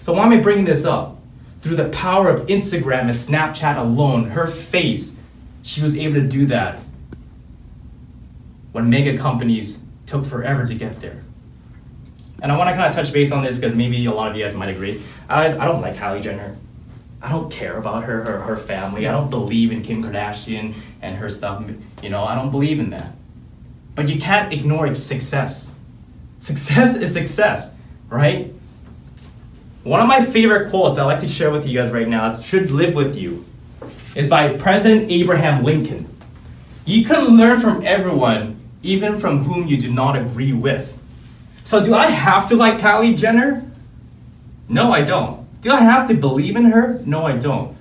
So 0.00 0.12
why 0.12 0.26
am 0.26 0.32
I 0.32 0.40
bringing 0.40 0.64
this 0.64 0.84
up? 0.84 1.16
Through 1.62 1.76
the 1.76 1.88
power 1.88 2.28
of 2.28 2.46
Instagram 2.48 3.02
and 3.02 3.10
Snapchat 3.10 3.78
alone, 3.78 4.30
her 4.30 4.46
face, 4.46 5.22
she 5.62 5.82
was 5.82 5.96
able 5.96 6.20
to 6.20 6.26
do 6.26 6.46
that 6.46 6.78
when 8.72 8.90
mega 8.90 9.16
companies 9.16 9.82
took 10.04 10.24
forever 10.24 10.66
to 10.66 10.74
get 10.74 11.00
there. 11.00 11.22
And 12.42 12.52
I 12.52 12.58
want 12.58 12.68
to 12.68 12.76
kind 12.76 12.88
of 12.88 12.94
touch 12.94 13.12
base 13.12 13.32
on 13.32 13.42
this 13.42 13.56
because 13.56 13.74
maybe 13.74 14.04
a 14.04 14.12
lot 14.12 14.30
of 14.30 14.36
you 14.36 14.44
guys 14.44 14.54
might 14.54 14.68
agree. 14.68 15.00
I, 15.30 15.56
I 15.56 15.64
don't 15.64 15.80
like 15.80 15.94
Kylie 15.94 16.20
Jenner. 16.20 16.54
I 17.24 17.30
don't 17.30 17.50
care 17.50 17.78
about 17.78 18.04
her, 18.04 18.22
her, 18.22 18.40
her 18.40 18.56
family. 18.56 19.08
I 19.08 19.12
don't 19.12 19.30
believe 19.30 19.72
in 19.72 19.82
Kim 19.82 20.02
Kardashian 20.02 20.74
and 21.00 21.16
her 21.16 21.30
stuff. 21.30 21.64
You 22.02 22.10
know, 22.10 22.22
I 22.22 22.34
don't 22.34 22.50
believe 22.50 22.78
in 22.78 22.90
that. 22.90 23.14
But 23.94 24.10
you 24.10 24.20
can't 24.20 24.52
ignore 24.52 24.86
its 24.86 25.00
success. 25.00 25.74
Success 26.38 26.96
is 26.96 27.14
success, 27.14 27.74
right? 28.10 28.48
One 29.84 30.00
of 30.00 30.06
my 30.06 30.20
favorite 30.20 30.68
quotes 30.68 30.98
I 30.98 31.04
like 31.04 31.20
to 31.20 31.28
share 31.28 31.50
with 31.50 31.66
you 31.66 31.78
guys 31.78 31.90
right 31.90 32.06
now 32.06 32.26
is 32.26 32.44
should 32.44 32.70
live 32.70 32.94
with 32.94 33.16
you 33.16 33.46
is 34.14 34.28
by 34.28 34.54
President 34.58 35.10
Abraham 35.10 35.64
Lincoln. 35.64 36.06
You 36.84 37.06
can 37.06 37.38
learn 37.38 37.58
from 37.58 37.86
everyone, 37.86 38.56
even 38.82 39.18
from 39.18 39.44
whom 39.44 39.66
you 39.66 39.78
do 39.78 39.90
not 39.90 40.16
agree 40.16 40.52
with. 40.52 40.90
So, 41.64 41.82
do 41.82 41.94
I 41.94 42.06
have 42.06 42.48
to 42.48 42.56
like 42.56 42.78
Kylie 42.78 43.18
Jenner? 43.18 43.64
No, 44.68 44.92
I 44.92 45.00
don't. 45.00 45.43
Do 45.64 45.72
I 45.72 45.80
have 45.80 46.08
to 46.08 46.14
believe 46.14 46.56
in 46.56 46.66
her? 46.66 47.00
No, 47.06 47.24
I 47.24 47.38
don't. 47.38 47.74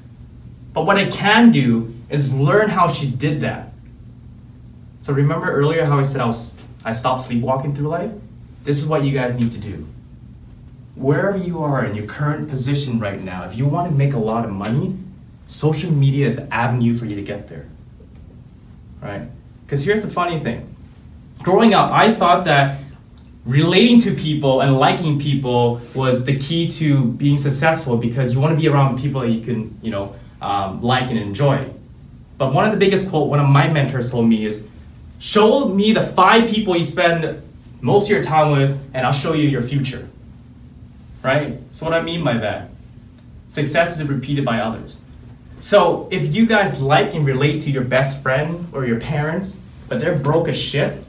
But 0.74 0.86
what 0.86 0.96
I 0.96 1.04
can 1.10 1.52
do 1.52 1.94
is 2.10 2.34
learn 2.34 2.70
how 2.70 2.88
she 2.88 3.12
did 3.12 3.42
that. 3.42 3.74
So, 5.02 5.12
remember 5.12 5.52
earlier 5.52 5.84
how 5.84 6.00
I 6.00 6.04
said 6.04 6.22
I, 6.22 6.26
was, 6.26 6.66
I 6.86 6.94
stopped 6.94 7.24
sleepwalking 7.24 7.76
through 7.76 7.90
life? 7.90 8.12
This 8.64 8.82
is 8.82 8.88
what 8.88 9.04
you 9.04 9.12
guys 9.12 9.38
need 9.38 9.52
to 9.52 9.60
do. 9.60 9.86
Wherever 10.96 11.38
you 11.38 11.62
are 11.62 11.84
in 11.84 11.94
your 11.94 12.06
current 12.06 12.48
position 12.48 13.02
right 13.02 13.22
now, 13.22 13.44
if 13.44 13.58
you 13.58 13.68
want 13.68 13.92
to 13.92 13.98
make 13.98 14.14
a 14.14 14.20
lot 14.20 14.46
of 14.46 14.52
money, 14.52 14.96
social 15.48 15.92
media 15.92 16.26
is 16.26 16.38
the 16.38 16.54
avenue 16.54 16.94
for 16.94 17.06
you 17.06 17.18
to 17.18 17.22
get 17.22 17.50
there. 17.50 17.66
Right? 19.02 19.28
Because 19.66 19.84
here's 19.84 20.06
the 20.06 20.10
funny 20.10 20.40
thing 20.40 20.74
growing 21.42 21.74
up, 21.74 21.92
I 21.92 22.14
thought 22.14 22.46
that 22.46 22.80
relating 23.46 24.00
to 24.00 24.12
people 24.14 24.62
and 24.62 24.78
liking 24.78 25.20
people 25.20 25.82
was 25.96 26.26
the 26.26 26.38
key 26.38 26.68
to 26.68 27.06
being 27.06 27.38
successful 27.38 27.98
because 27.98 28.34
you 28.34 28.40
want 28.40 28.56
to 28.56 28.60
be 28.60 28.68
around 28.68 29.00
people 29.00 29.22
that 29.22 29.30
you 29.30 29.42
can, 29.42 29.78
you 29.82 29.92
know, 29.92 30.16
um, 30.42 30.82
like 30.82 31.10
and 31.10 31.20
enjoy. 31.20 31.66
But 32.38 32.54
one 32.54 32.66
of 32.66 32.72
the 32.72 32.78
biggest 32.78 33.10
quote 33.10 33.30
one 33.30 33.40
of 33.40 33.50
my 33.50 33.70
mentors 33.70 34.12
told 34.12 34.28
me 34.28 34.46
is, 34.46 34.68
"Show 35.20 35.68
me 35.68 35.94
the 35.94 36.02
five 36.02 36.50
people 36.50 36.76
you 36.76 36.84
spend 36.84 37.42
most 37.82 38.06
of 38.06 38.12
your 38.12 38.24
time 38.24 38.52
with, 38.52 38.78
and 38.94 39.06
I'll 39.06 39.14
show 39.14 39.34
you 39.34 39.48
your 39.48 39.62
future." 39.62 40.08
Right? 41.22 41.60
So 41.72 41.86
what 41.86 41.94
I 41.94 42.02
mean 42.02 42.24
by 42.24 42.38
that, 42.38 42.70
success 43.50 44.00
is 44.00 44.10
repeated 44.10 44.44
by 44.44 44.60
others. 44.60 45.00
So 45.60 46.10
if 46.12 46.36
you 46.36 46.46
guys 46.46 46.82
like 46.82 47.14
and 47.14 47.26
relate 47.26 47.62
to 47.62 47.72
your 47.72 47.84
best 47.86 48.22
friend 48.22 48.68
or 48.74 48.86
your 48.86 49.00
parents, 49.00 49.62
but 49.88 50.02
they're 50.02 50.18
broke 50.18 50.50
as 50.50 50.60
shit, 50.60 51.02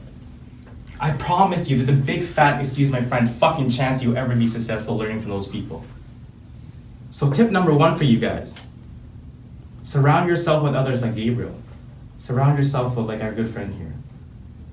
I 0.99 1.11
promise 1.11 1.69
you, 1.69 1.77
there's 1.77 1.89
a 1.89 1.93
big 1.93 2.21
fat, 2.21 2.59
excuse 2.59 2.91
my 2.91 3.01
friend, 3.01 3.29
fucking 3.29 3.69
chance 3.69 4.03
you'll 4.03 4.17
ever 4.17 4.35
be 4.35 4.47
successful 4.47 4.97
learning 4.97 5.19
from 5.19 5.31
those 5.31 5.47
people. 5.47 5.85
So, 7.11 7.29
tip 7.31 7.51
number 7.51 7.73
one 7.73 7.97
for 7.97 8.03
you 8.03 8.17
guys 8.17 8.61
surround 9.83 10.27
yourself 10.27 10.63
with 10.63 10.73
others 10.73 11.03
like 11.03 11.15
Gabriel. 11.15 11.55
Surround 12.17 12.57
yourself 12.57 12.97
with 12.97 13.05
like 13.05 13.21
our 13.21 13.31
good 13.31 13.47
friend 13.47 13.73
here. 13.75 13.93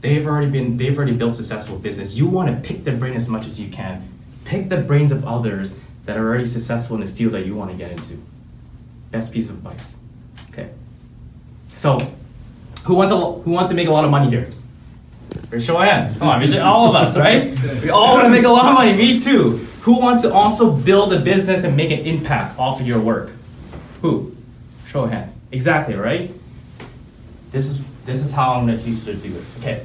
They've 0.01 0.27
already 0.27 0.51
been, 0.51 0.79
they've 0.79 0.97
already 0.97 1.17
built 1.17 1.35
successful 1.35 1.79
business. 1.79 2.17
You 2.17 2.27
want 2.27 2.49
to 2.49 2.69
pick 2.69 2.85
their 2.85 2.97
brain 2.97 3.15
as 3.15 3.29
much 3.29 3.47
as 3.47 3.61
you 3.61 3.71
can. 3.71 4.09
Pick 4.45 4.69
the 4.69 4.79
brains 4.79 5.13
of 5.13 5.25
others 5.27 5.79
that 6.07 6.17
are 6.17 6.27
already 6.27 6.47
successful 6.47 6.97
in 6.97 7.03
the 7.03 7.07
field 7.07 7.33
that 7.35 7.47
you 7.47 7.55
want 7.55 7.71
to 7.71 7.77
get 7.77 7.93
into. 7.93 8.17
Best 9.11 9.33
piece 9.33 9.51
of 9.51 9.59
advice. 9.59 9.99
Okay. 10.51 10.71
So, 11.69 11.99
who 12.85 12.95
wants 12.95 13.13
to, 13.13 13.19
who 13.43 13.51
wants 13.53 13.71
to 13.71 13.77
make 13.77 13.87
a 13.87 13.93
lot 13.93 14.05
of 14.05 14.11
money 14.11 14.31
here? 14.31 14.49
Show 15.61 15.77
of 15.79 15.85
hands. 15.85 16.19
Come 16.19 16.29
on, 16.29 16.59
all 16.61 16.89
of 16.89 16.95
us, 16.97 17.19
right? 17.19 17.55
We 17.83 17.91
all 17.91 18.15
want 18.15 18.25
to 18.25 18.31
make 18.31 18.45
a 18.45 18.49
lot 18.49 18.67
of 18.67 18.75
money. 18.75 18.97
Me 18.97 19.19
too. 19.19 19.59
Who 19.83 19.99
wants 19.99 20.23
to 20.23 20.33
also 20.33 20.75
build 20.75 21.13
a 21.13 21.21
business 21.21 21.65
and 21.65 21.77
make 21.77 21.91
an 21.91 22.07
impact 22.07 22.59
off 22.59 22.81
of 22.81 22.87
your 22.87 23.01
work? 23.01 23.33
Who? 24.01 24.35
Show 24.87 25.05
of 25.05 25.11
hands. 25.11 25.39
Exactly, 25.51 25.95
right? 25.95 26.31
This 27.51 27.69
is 27.69 28.05
this 28.05 28.25
is 28.25 28.33
how 28.33 28.55
I'm 28.55 28.67
going 28.67 28.79
to 28.79 28.85
teach 28.85 29.07
you 29.07 29.13
to 29.13 29.15
do 29.15 29.37
it. 29.37 29.45
Okay. 29.59 29.85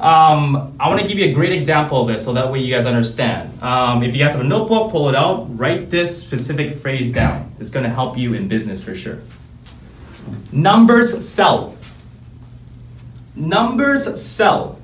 Um, 0.00 0.76
I 0.78 0.88
want 0.88 1.00
to 1.00 1.08
give 1.08 1.18
you 1.18 1.26
a 1.26 1.32
great 1.32 1.52
example 1.52 2.02
of 2.02 2.08
this 2.08 2.24
so 2.24 2.32
that 2.34 2.52
way 2.52 2.60
you 2.60 2.72
guys 2.72 2.86
understand. 2.86 3.62
Um, 3.62 4.02
if 4.02 4.14
you 4.14 4.22
guys 4.22 4.34
have 4.34 4.44
a 4.44 4.48
notebook, 4.48 4.92
pull 4.92 5.08
it 5.08 5.16
out, 5.16 5.46
write 5.58 5.90
this 5.90 6.22
specific 6.24 6.70
phrase 6.72 7.12
down. 7.12 7.50
It's 7.58 7.70
going 7.70 7.84
to 7.84 7.90
help 7.90 8.16
you 8.16 8.34
in 8.34 8.46
business 8.46 8.82
for 8.82 8.94
sure. 8.94 9.18
Numbers 10.52 11.26
sell. 11.26 11.74
Numbers 13.34 14.20
sell. 14.20 14.77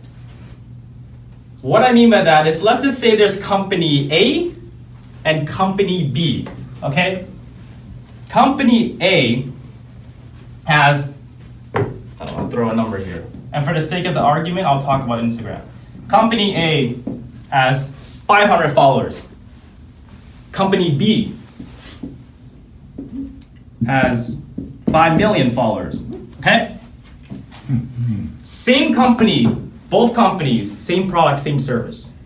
What 1.64 1.82
I 1.82 1.92
mean 1.92 2.10
by 2.10 2.20
that 2.20 2.46
is 2.46 2.62
let's 2.62 2.84
just 2.84 3.00
say 3.00 3.16
there's 3.16 3.42
company 3.42 4.12
A 4.12 4.52
and 5.24 5.48
company 5.48 6.06
B. 6.06 6.46
Okay? 6.82 7.26
Company 8.28 8.98
A 9.00 9.46
has, 10.66 11.16
I 11.74 11.80
don't 12.26 12.34
want 12.36 12.50
to 12.50 12.54
throw 12.54 12.68
a 12.68 12.76
number 12.76 12.98
here. 12.98 13.24
And 13.54 13.64
for 13.64 13.72
the 13.72 13.80
sake 13.80 14.04
of 14.04 14.12
the 14.12 14.20
argument, 14.20 14.66
I'll 14.66 14.82
talk 14.82 15.04
about 15.04 15.24
Instagram. 15.24 15.62
Company 16.06 16.54
A 16.54 16.98
has 17.50 17.96
500 18.26 18.68
followers. 18.68 19.34
Company 20.52 20.94
B 20.98 21.34
has 23.86 24.38
5 24.90 25.16
million 25.16 25.50
followers. 25.50 26.04
Okay? 26.40 26.76
Hmm, 27.66 27.76
hmm. 27.76 28.26
Same 28.42 28.92
company, 28.92 29.46
both 29.94 30.12
companies, 30.12 30.76
same 30.76 31.08
product, 31.08 31.38
same 31.38 31.60
service. 31.60 32.16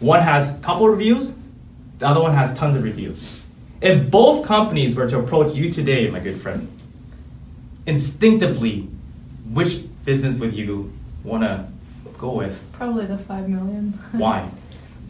One 0.00 0.20
has 0.20 0.58
a 0.58 0.62
couple 0.62 0.86
reviews, 0.86 1.38
the 1.98 2.06
other 2.06 2.20
one 2.20 2.34
has 2.34 2.54
tons 2.58 2.76
of 2.76 2.82
reviews. 2.84 3.42
If 3.80 4.10
both 4.10 4.46
companies 4.46 4.94
were 4.96 5.08
to 5.08 5.18
approach 5.18 5.56
you 5.56 5.72
today, 5.72 6.10
my 6.10 6.20
good 6.20 6.36
friend, 6.36 6.68
instinctively, 7.86 8.82
which 9.50 9.72
business 10.04 10.38
would 10.38 10.52
you 10.52 10.92
want 11.24 11.42
to 11.44 11.66
go 12.18 12.34
with? 12.34 12.70
Probably 12.74 13.06
the 13.06 13.16
five 13.16 13.48
million. 13.48 13.92
Why? 14.12 14.50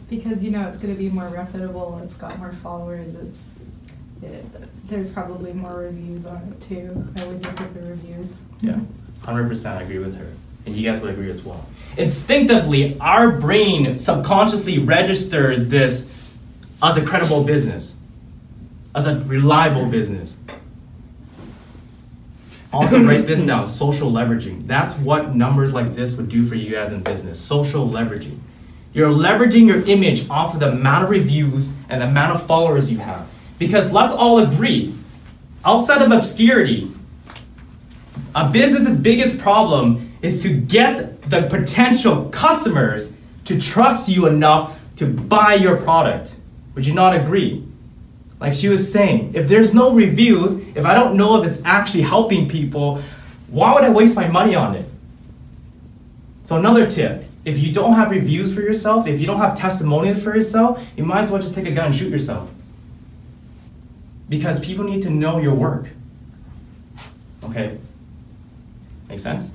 because 0.09 0.44
you 0.44 0.50
know 0.50 0.68
it's 0.68 0.78
going 0.78 0.94
to 0.94 0.99
be 0.99 1.09
more 1.09 1.28
reputable. 1.28 2.00
It's 2.04 2.16
got 2.16 2.37
more 2.38 2.52
followers. 2.52 3.16
It's 3.16 3.64
it, 4.23 4.44
there's 4.88 5.11
probably 5.11 5.52
more 5.52 5.78
reviews 5.78 6.26
on 6.26 6.40
it 6.52 6.61
too. 6.61 7.04
I 7.16 7.25
always 7.25 7.44
look 7.44 7.61
at 7.61 7.75
the 7.75 7.82
reviews. 7.82 8.49
Yeah, 8.61 8.78
100% 9.23 9.76
I 9.76 9.82
agree 9.82 9.99
with 9.99 10.16
her. 10.18 10.30
And 10.66 10.76
you 10.76 10.88
guys 10.88 11.00
would 11.00 11.12
agree 11.14 11.30
as 11.30 11.42
well. 11.42 11.64
Instinctively, 11.97 12.99
our 13.00 13.32
brain 13.32 13.99
subconsciously 13.99 14.78
registers 14.78 15.68
this 15.68 16.16
as 16.82 16.97
a 16.97 17.04
credible 17.04 17.44
business, 17.44 17.99
as 18.94 19.06
a 19.06 19.20
reliable 19.20 19.88
business. 19.90 20.42
Also, 22.73 23.02
write 23.06 23.26
this 23.26 23.44
down 23.44 23.66
social 23.66 24.11
leveraging. 24.11 24.66
That's 24.66 24.99
what 24.99 25.35
numbers 25.35 25.73
like 25.73 25.88
this 25.88 26.16
would 26.16 26.28
do 26.28 26.42
for 26.42 26.54
you 26.54 26.70
guys 26.70 26.92
in 26.92 27.02
business. 27.02 27.40
Social 27.40 27.88
leveraging. 27.88 28.38
You're 28.92 29.12
leveraging 29.12 29.66
your 29.66 29.87
image 29.87 30.28
off 30.30 30.54
of 30.54 30.61
the 30.61 30.70
amount 30.70 31.04
of 31.04 31.11
reviews 31.11 31.76
and 31.88 32.00
the 32.00 32.06
amount 32.06 32.32
of 32.32 32.44
followers 32.44 32.90
you 32.90 32.99
have. 32.99 33.28
Because 33.59 33.92
let's 33.92 34.14
all 34.14 34.38
agree, 34.38 34.94
outside 35.64 36.02
of 36.02 36.11
obscurity, 36.11 36.90
a 38.35 38.49
business's 38.49 38.99
biggest 38.99 39.40
problem 39.40 40.11
is 40.23 40.42
to 40.42 40.52
get 40.52 41.10
the 41.22 41.42
potential 41.42 42.28
customers 42.30 43.18
to 43.44 43.60
trust 43.60 44.08
you 44.08 44.26
enough 44.26 44.78
to 44.96 45.06
buy 45.06 45.54
your 45.54 45.76
product. 45.76 46.36
Would 46.74 46.86
you 46.86 46.94
not 46.94 47.14
agree? 47.16 47.64
Like 48.38 48.54
she 48.54 48.68
was 48.68 48.90
saying, 48.90 49.34
if 49.34 49.48
there's 49.48 49.74
no 49.74 49.92
reviews, 49.92 50.58
if 50.76 50.86
I 50.86 50.94
don't 50.94 51.16
know 51.16 51.40
if 51.40 51.46
it's 51.46 51.64
actually 51.64 52.02
helping 52.02 52.48
people, 52.48 53.02
why 53.48 53.74
would 53.74 53.84
I 53.84 53.90
waste 53.90 54.16
my 54.16 54.28
money 54.28 54.54
on 54.54 54.76
it? 54.76 54.86
So, 56.44 56.56
another 56.56 56.86
tip 56.86 57.24
if 57.44 57.58
you 57.58 57.72
don't 57.72 57.94
have 57.94 58.10
reviews 58.10 58.54
for 58.54 58.60
yourself, 58.60 59.06
if 59.06 59.20
you 59.20 59.26
don't 59.26 59.38
have 59.38 59.56
testimonials 59.56 60.22
for 60.22 60.34
yourself, 60.34 60.86
you 60.96 61.04
might 61.04 61.20
as 61.20 61.30
well 61.30 61.40
just 61.40 61.54
take 61.54 61.66
a 61.66 61.70
gun 61.70 61.86
and 61.86 61.94
shoot 61.94 62.10
yourself. 62.10 62.52
Because 64.28 64.64
people 64.64 64.84
need 64.84 65.02
to 65.02 65.10
know 65.10 65.38
your 65.38 65.54
work. 65.54 65.88
Okay? 67.44 67.78
Make 69.08 69.18
sense? 69.18 69.54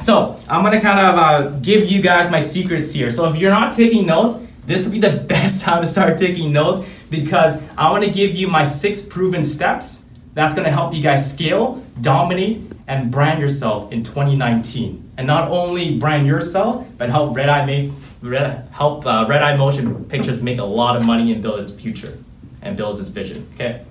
So, 0.00 0.38
I'm 0.48 0.62
gonna 0.62 0.80
kind 0.80 1.00
of 1.00 1.14
uh, 1.16 1.58
give 1.60 1.90
you 1.90 2.00
guys 2.00 2.30
my 2.30 2.40
secrets 2.40 2.92
here. 2.92 3.10
So, 3.10 3.28
if 3.28 3.36
you're 3.36 3.50
not 3.50 3.72
taking 3.72 4.06
notes, 4.06 4.46
this 4.64 4.84
will 4.84 4.92
be 4.92 5.00
the 5.00 5.16
best 5.28 5.64
time 5.64 5.80
to 5.80 5.86
start 5.86 6.18
taking 6.18 6.52
notes 6.52 6.86
because 7.10 7.62
I 7.76 7.90
want 7.90 8.04
to 8.04 8.10
give 8.10 8.34
you 8.34 8.48
my 8.48 8.64
six 8.64 9.04
proven 9.04 9.42
steps 9.44 10.08
that's 10.38 10.54
going 10.54 10.66
to 10.66 10.70
help 10.70 10.94
you 10.94 11.02
guys 11.02 11.34
scale, 11.34 11.82
dominate, 12.00 12.60
and 12.86 13.10
brand 13.10 13.40
yourself 13.40 13.90
in 13.90 14.04
2019. 14.04 15.10
And 15.18 15.26
not 15.26 15.50
only 15.50 15.98
brand 15.98 16.28
yourself, 16.28 16.86
but 16.96 17.10
help 17.10 17.34
Red 17.34 17.48
Eye 17.48 17.66
make 17.66 17.90
Red, 18.22 18.68
help 18.72 19.04
uh, 19.04 19.26
Red 19.28 19.42
Eye 19.42 19.56
Motion 19.56 20.04
Pictures 20.04 20.40
make 20.40 20.58
a 20.58 20.64
lot 20.64 20.96
of 20.96 21.04
money 21.04 21.32
and 21.32 21.42
build 21.42 21.58
its 21.58 21.72
future 21.72 22.16
and 22.62 22.76
build 22.76 23.00
its 23.00 23.08
vision. 23.08 23.48
Okay. 23.54 23.84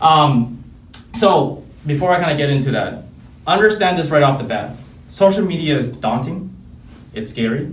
Um, 0.00 0.64
so 1.12 1.62
before 1.86 2.10
I 2.10 2.18
kind 2.18 2.32
of 2.32 2.38
get 2.38 2.50
into 2.50 2.72
that, 2.72 3.04
understand 3.46 3.98
this 3.98 4.10
right 4.10 4.24
off 4.24 4.38
the 4.38 4.48
bat. 4.48 4.76
Social 5.08 5.44
media 5.44 5.76
is 5.76 5.96
daunting. 5.96 6.54
It's 7.14 7.30
scary 7.30 7.72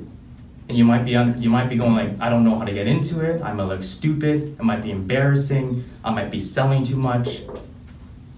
and 0.67 0.77
you 0.77 0.83
might 0.83 1.05
be 1.05 1.15
on, 1.15 1.41
you 1.41 1.49
might 1.49 1.69
be 1.69 1.77
going 1.77 1.93
like 1.93 2.19
I 2.19 2.29
don't 2.29 2.43
know 2.43 2.57
how 2.57 2.65
to 2.65 2.73
get 2.73 2.87
into 2.87 3.23
it. 3.23 3.41
I 3.41 3.53
might 3.53 3.65
look 3.65 3.83
stupid. 3.83 4.59
It 4.59 4.63
might 4.63 4.81
be 4.81 4.91
embarrassing. 4.91 5.83
I 6.03 6.11
might 6.11 6.31
be 6.31 6.39
selling 6.39 6.83
too 6.83 6.97
much. 6.97 7.41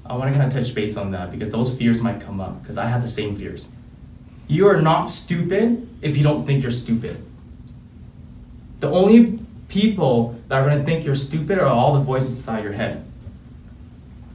I 0.05 0.15
want 0.15 0.33
to 0.33 0.39
kind 0.39 0.51
of 0.51 0.53
touch 0.53 0.73
base 0.73 0.97
on 0.97 1.11
that 1.11 1.31
because 1.31 1.51
those 1.51 1.77
fears 1.77 2.01
might 2.01 2.21
come 2.21 2.39
up 2.39 2.61
because 2.61 2.77
I 2.77 2.87
have 2.87 3.01
the 3.01 3.07
same 3.07 3.35
fears. 3.35 3.69
You 4.47 4.67
are 4.67 4.81
not 4.81 5.09
stupid 5.09 5.87
if 6.01 6.17
you 6.17 6.23
don't 6.23 6.45
think 6.45 6.61
you're 6.61 6.71
stupid. 6.71 7.17
The 8.79 8.89
only 8.89 9.39
people 9.69 10.37
that 10.47 10.61
are 10.61 10.69
gonna 10.69 10.83
think 10.83 11.05
you're 11.05 11.15
stupid 11.15 11.59
are 11.59 11.65
all 11.65 11.93
the 11.93 11.99
voices 11.99 12.37
inside 12.37 12.63
your 12.63 12.73
head. 12.73 13.03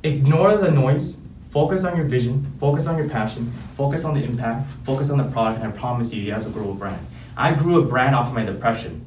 Ignore 0.03 0.57
the 0.57 0.71
noise, 0.71 1.21
focus 1.51 1.85
on 1.85 1.97
your 1.97 2.07
vision, 2.07 2.45
focus 2.59 2.87
on 2.87 2.99
your 2.99 3.09
passion, 3.09 3.51
focus 3.75 4.05
on 4.05 4.15
the 4.15 4.23
impact, 4.25 4.69
focus 4.85 5.11
on 5.11 5.19
the 5.19 5.25
product, 5.25 5.63
and 5.63 5.73
I 5.73 5.77
promise 5.77 6.13
you, 6.15 6.23
you 6.23 6.31
guys 6.31 6.45
will 6.45 6.53
grow 6.53 6.71
a 6.71 6.75
brand. 6.75 7.05
I 7.37 7.55
grew 7.55 7.83
a 7.83 7.85
brand 7.87 8.15
off 8.15 8.29
of 8.29 8.35
my 8.35 8.45
depression, 8.45 9.05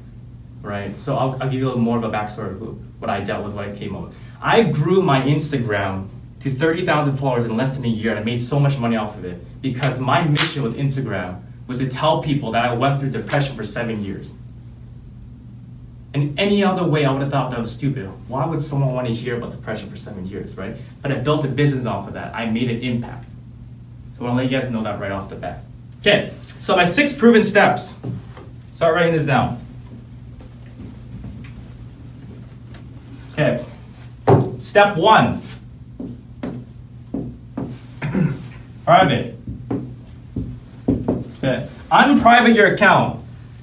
right? 0.62 0.96
So 0.96 1.16
I'll, 1.16 1.32
I'll 1.40 1.48
give 1.48 1.60
you 1.60 1.66
a 1.66 1.68
little 1.68 1.80
more 1.82 1.96
of 1.98 2.04
a 2.04 2.10
backstory 2.10 2.50
of 2.52 2.58
who- 2.58 2.78
what 2.98 3.10
I 3.10 3.20
dealt 3.20 3.44
with, 3.44 3.54
what 3.54 3.68
I 3.68 3.74
came 3.76 3.94
up 3.94 4.02
with. 4.04 4.18
I 4.40 4.62
grew 4.64 5.02
my 5.02 5.20
Instagram 5.20 6.08
to 6.40 6.50
30,000 6.50 7.16
followers 7.16 7.44
in 7.44 7.56
less 7.56 7.76
than 7.76 7.84
a 7.84 7.88
year, 7.88 8.10
and 8.10 8.18
I 8.20 8.22
made 8.22 8.40
so 8.40 8.58
much 8.58 8.78
money 8.78 8.96
off 8.96 9.16
of 9.18 9.24
it 9.24 9.38
because 9.62 9.98
my 9.98 10.22
mission 10.24 10.62
with 10.62 10.76
Instagram 10.78 11.40
was 11.66 11.78
to 11.80 11.88
tell 11.88 12.22
people 12.22 12.52
that 12.52 12.64
I 12.64 12.74
went 12.74 13.00
through 13.00 13.10
depression 13.10 13.54
for 13.56 13.64
seven 13.64 14.02
years. 14.04 14.34
In 16.14 16.34
any 16.38 16.64
other 16.64 16.86
way, 16.88 17.04
I 17.04 17.12
would 17.12 17.20
have 17.20 17.30
thought 17.30 17.50
that 17.50 17.60
was 17.60 17.74
stupid. 17.74 18.06
Why 18.28 18.46
would 18.46 18.62
someone 18.62 18.94
want 18.94 19.06
to 19.06 19.12
hear 19.12 19.36
about 19.36 19.50
depression 19.50 19.90
for 19.90 19.96
seven 19.96 20.26
years, 20.26 20.56
right? 20.56 20.74
But 21.02 21.12
I 21.12 21.18
built 21.18 21.44
a 21.44 21.48
business 21.48 21.84
off 21.84 22.08
of 22.08 22.14
that. 22.14 22.34
I 22.34 22.46
made 22.46 22.70
an 22.70 22.80
impact. 22.80 23.26
So 24.16 24.24
I 24.24 24.28
want 24.28 24.38
to 24.38 24.42
let 24.44 24.50
you 24.50 24.58
guys 24.58 24.70
know 24.70 24.82
that 24.82 24.98
right 24.98 25.10
off 25.10 25.28
the 25.28 25.36
bat. 25.36 25.60
Okay, 26.00 26.32
so 26.58 26.74
my 26.74 26.84
six 26.84 27.18
proven 27.18 27.42
steps. 27.42 28.00
Start 28.72 28.94
writing 28.94 29.12
this 29.12 29.26
down. 29.26 29.58
Okay. 33.32 33.62
Step 34.58 34.96
one. 34.96 35.38
Private. 38.86 39.34
Okay. 40.88 41.68
Unprivate 41.92 42.56
your 42.56 42.68
account. 42.68 43.22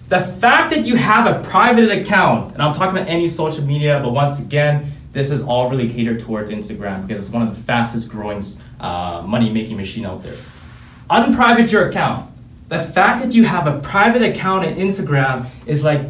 The 0.10 0.20
fact 0.20 0.76
that 0.76 0.86
you 0.86 0.96
have 0.98 1.26
a 1.26 1.44
private 1.50 1.90
account, 1.90 2.54
and 2.54 2.62
I'm 2.62 2.74
talking 2.74 2.96
about 2.96 3.10
any 3.10 3.26
social 3.26 3.66
media, 3.66 4.00
but 4.04 4.12
once 4.14 4.46
again, 4.46 4.92
this 5.14 5.32
is 5.32 5.44
all 5.44 5.72
really 5.72 5.90
catered 5.90 6.20
towards 6.20 6.52
Instagram 6.52 7.08
because 7.08 7.26
it's 7.26 7.34
one 7.34 7.42
of 7.42 7.50
the 7.50 7.60
fastest 7.64 8.12
growing 8.12 8.44
uh, 8.84 9.24
money 9.25 9.50
making 9.50 9.78
machine 9.78 10.06
out 10.06 10.22
there. 10.24 10.36
Unprivate 11.10 11.72
your 11.72 11.90
account. 11.90 12.30
The 12.68 12.80
fact 12.80 13.24
that 13.24 13.34
you 13.34 13.46
have 13.46 13.66
a 13.66 13.80
private 13.80 14.22
account 14.22 14.66
in 14.66 14.75
Instagram 14.75 15.48
is 15.66 15.84
like 15.84 16.02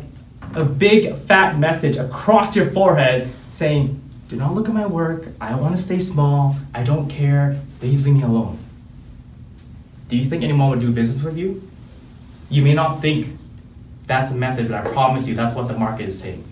a 0.56 0.66
big 0.66 1.16
fat 1.16 1.58
message 1.58 1.98
across 1.98 2.56
your 2.56 2.66
forehead 2.66 3.30
saying, 3.52 4.00
Do 4.28 4.36
not 4.36 4.54
look 4.54 4.68
at 4.68 4.74
my 4.74 4.88
work. 4.88 5.28
I 5.40 5.56
want 5.56 5.76
to 5.76 5.82
stay 5.82 6.00
small. 6.00 6.56
I 6.74 6.84
don't 6.84 7.10
care. 7.10 7.60
Please 7.80 8.06
leave 8.06 8.16
me 8.16 8.24
alone. 8.24 8.58
Do 10.10 10.18
you 10.18 10.26
think 10.26 10.44
anyone 10.44 10.70
would 10.70 10.80
do 10.80 10.92
business 10.92 11.24
with 11.24 11.38
you? 11.38 11.62
You 12.50 12.62
may 12.62 12.74
not 12.74 13.02
think 13.02 13.28
that's 14.06 14.32
a 14.32 14.38
message, 14.38 14.70
but 14.70 14.86
I 14.86 14.90
promise 14.92 15.28
you 15.28 15.36
that's 15.36 15.56
what 15.56 15.68
the 15.68 15.78
market 15.78 16.06
is 16.08 16.22
saying. 16.22 16.44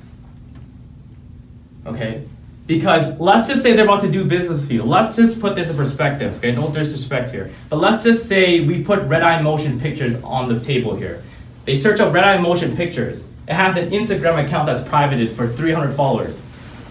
Okay? 1.85 2.23
Because 2.67 3.19
let's 3.19 3.49
just 3.49 3.63
say 3.63 3.73
they're 3.73 3.85
about 3.85 4.01
to 4.01 4.11
do 4.11 4.23
business 4.23 4.61
with 4.61 4.71
you. 4.71 4.83
Let's 4.83 5.15
just 5.15 5.41
put 5.41 5.55
this 5.55 5.71
in 5.71 5.77
perspective. 5.77 6.37
Okay, 6.37 6.53
no 6.53 6.71
disrespect 6.71 7.31
here. 7.31 7.49
But 7.69 7.77
let's 7.77 8.05
just 8.05 8.29
say 8.29 8.65
we 8.65 8.83
put 8.83 9.01
Red 9.03 9.23
Eye 9.23 9.41
Motion 9.41 9.79
Pictures 9.79 10.23
on 10.23 10.47
the 10.47 10.59
table 10.59 10.95
here. 10.95 11.21
They 11.65 11.75
search 11.75 11.99
up 11.99 12.13
Red 12.13 12.23
Eye 12.23 12.39
Motion 12.39 12.75
Pictures. 12.75 13.27
It 13.47 13.53
has 13.53 13.77
an 13.77 13.89
Instagram 13.89 14.45
account 14.45 14.67
that's 14.67 14.87
privated 14.87 15.29
for 15.29 15.47
300 15.47 15.91
followers. 15.91 16.45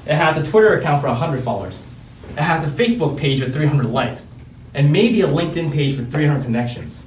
It 0.07 0.15
has 0.15 0.37
a 0.37 0.51
Twitter 0.51 0.75
account 0.75 1.01
for 1.01 1.09
100 1.09 1.41
followers. 1.41 1.83
It 2.31 2.43
has 2.43 2.65
a 2.65 2.83
Facebook 2.83 3.19
page 3.19 3.41
with 3.41 3.55
300 3.55 3.87
likes. 3.87 4.33
And 4.75 4.93
maybe 4.93 5.23
a 5.23 5.27
LinkedIn 5.27 5.73
page 5.73 5.97
with 5.97 6.13
300 6.13 6.45
connections. 6.45 7.07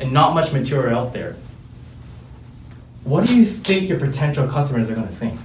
And 0.00 0.12
not 0.12 0.34
much 0.34 0.52
material 0.52 0.98
out 0.98 1.12
there. 1.12 1.36
What 3.04 3.26
do 3.26 3.36
you 3.36 3.44
think 3.44 3.88
your 3.88 3.98
potential 3.98 4.46
customers 4.46 4.90
are 4.90 4.94
going 4.94 5.08
to 5.08 5.12
think? 5.12 5.38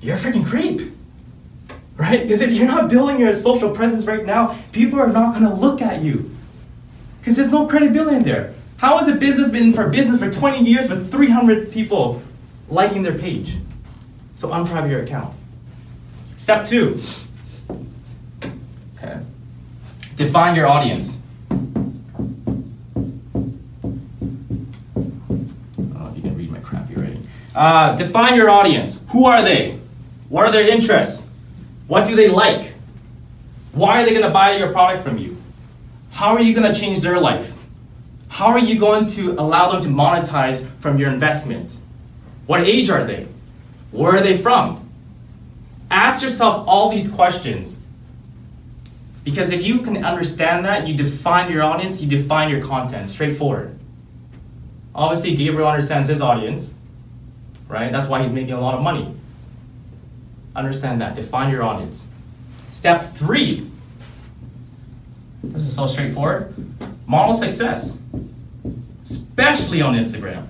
You're 0.00 0.14
a 0.14 0.18
freaking 0.18 0.46
creep. 0.46 0.80
Right? 1.96 2.22
Because 2.22 2.40
if 2.42 2.52
you're 2.52 2.68
not 2.68 2.88
building 2.88 3.18
your 3.18 3.32
social 3.32 3.74
presence 3.74 4.06
right 4.06 4.24
now, 4.24 4.56
people 4.72 5.00
are 5.00 5.12
not 5.12 5.34
going 5.34 5.48
to 5.50 5.54
look 5.54 5.82
at 5.82 6.00
you. 6.00 6.30
Because 7.18 7.36
there's 7.36 7.52
no 7.52 7.66
credibility 7.66 8.16
in 8.16 8.22
there. 8.22 8.54
How 8.78 8.98
has 8.98 9.08
a 9.08 9.16
business 9.16 9.50
been 9.50 9.72
for 9.72 9.88
business 9.88 10.22
for 10.22 10.30
20 10.30 10.64
years 10.64 10.88
with 10.88 11.10
300 11.10 11.72
people 11.72 12.22
liking 12.68 13.02
their 13.02 13.18
page? 13.18 13.56
So 14.36 14.52
unprivate 14.52 14.90
your 14.90 15.02
account. 15.02 15.34
Step 16.36 16.64
two. 16.64 17.00
Okay. 18.96 19.20
Define 20.14 20.54
your 20.54 20.68
audience. 20.68 21.20
If 21.50 21.60
you 26.16 26.22
can 26.22 26.36
read 26.36 26.52
my 26.52 26.60
crappy 26.60 26.94
writing. 26.94 27.26
Uh, 27.56 27.96
define 27.96 28.36
your 28.36 28.48
audience. 28.48 29.04
Who 29.10 29.24
are 29.24 29.42
they? 29.42 29.76
What 30.28 30.46
are 30.46 30.52
their 30.52 30.68
interests? 30.68 31.34
What 31.86 32.06
do 32.06 32.14
they 32.14 32.28
like? 32.28 32.74
Why 33.72 34.02
are 34.02 34.04
they 34.04 34.10
going 34.10 34.26
to 34.26 34.30
buy 34.30 34.56
your 34.56 34.72
product 34.72 35.02
from 35.02 35.18
you? 35.18 35.36
How 36.12 36.32
are 36.32 36.40
you 36.40 36.54
going 36.54 36.72
to 36.72 36.78
change 36.78 37.00
their 37.00 37.20
life? 37.20 37.54
How 38.30 38.48
are 38.48 38.58
you 38.58 38.78
going 38.78 39.06
to 39.06 39.32
allow 39.32 39.72
them 39.72 39.80
to 39.82 39.88
monetize 39.88 40.66
from 40.80 40.98
your 40.98 41.10
investment? 41.10 41.80
What 42.46 42.60
age 42.60 42.90
are 42.90 43.04
they? 43.04 43.26
Where 43.90 44.16
are 44.16 44.20
they 44.20 44.36
from? 44.36 44.84
Ask 45.90 46.22
yourself 46.22 46.66
all 46.68 46.90
these 46.90 47.12
questions. 47.12 47.82
Because 49.24 49.50
if 49.50 49.64
you 49.66 49.80
can 49.80 50.04
understand 50.04 50.64
that, 50.64 50.86
you 50.86 50.94
define 50.94 51.50
your 51.50 51.62
audience, 51.62 52.02
you 52.02 52.08
define 52.08 52.48
your 52.50 52.62
content. 52.62 53.10
Straightforward. 53.10 53.78
Obviously, 54.94 55.36
Gabriel 55.36 55.68
understands 55.68 56.08
his 56.08 56.20
audience, 56.20 56.76
right? 57.68 57.92
That's 57.92 58.08
why 58.08 58.22
he's 58.22 58.32
making 58.32 58.54
a 58.54 58.60
lot 58.60 58.74
of 58.74 58.82
money. 58.82 59.14
Understand 60.58 61.00
that. 61.02 61.14
Define 61.14 61.52
your 61.52 61.62
audience. 61.62 62.10
Step 62.68 63.04
three. 63.04 63.64
This 65.44 65.62
is 65.62 65.76
so 65.76 65.86
straightforward. 65.86 66.52
Model 67.06 67.32
success, 67.32 68.02
especially 69.04 69.80
on 69.82 69.94
Instagram. 69.94 70.46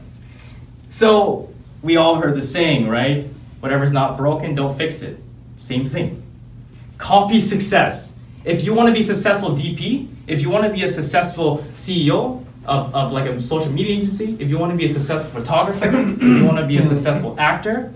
So, 0.88 1.50
we 1.82 1.98
all 1.98 2.20
heard 2.20 2.34
the 2.34 2.42
saying, 2.42 2.88
right? 2.88 3.24
Whatever's 3.60 3.92
not 3.92 4.16
broken, 4.16 4.54
don't 4.54 4.74
fix 4.74 5.02
it. 5.02 5.18
Same 5.56 5.84
thing. 5.84 6.22
Copy 6.96 7.38
success. 7.38 8.18
If 8.46 8.64
you 8.64 8.72
want 8.72 8.88
to 8.88 8.94
be 8.94 9.02
successful 9.02 9.50
DP, 9.50 10.08
if 10.26 10.40
you 10.40 10.48
want 10.48 10.64
to 10.64 10.70
be 10.70 10.84
a 10.84 10.88
successful 10.88 11.58
CEO 11.76 12.42
of, 12.66 12.94
of 12.94 13.12
like 13.12 13.28
a 13.28 13.38
social 13.42 13.70
media 13.70 13.96
agency, 13.98 14.38
if 14.40 14.48
you 14.48 14.58
want 14.58 14.72
to 14.72 14.78
be 14.78 14.86
a 14.86 14.88
successful 14.88 15.38
photographer, 15.38 15.86
if 15.86 16.22
you 16.22 16.46
want 16.46 16.56
to 16.56 16.66
be 16.66 16.78
a 16.78 16.82
successful 16.82 17.36
actor, 17.38 17.92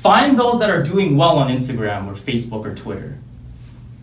find 0.00 0.38
those 0.38 0.60
that 0.60 0.70
are 0.70 0.82
doing 0.82 1.16
well 1.16 1.38
on 1.38 1.50
Instagram 1.50 2.06
or 2.06 2.12
Facebook 2.12 2.64
or 2.64 2.74
Twitter. 2.74 3.18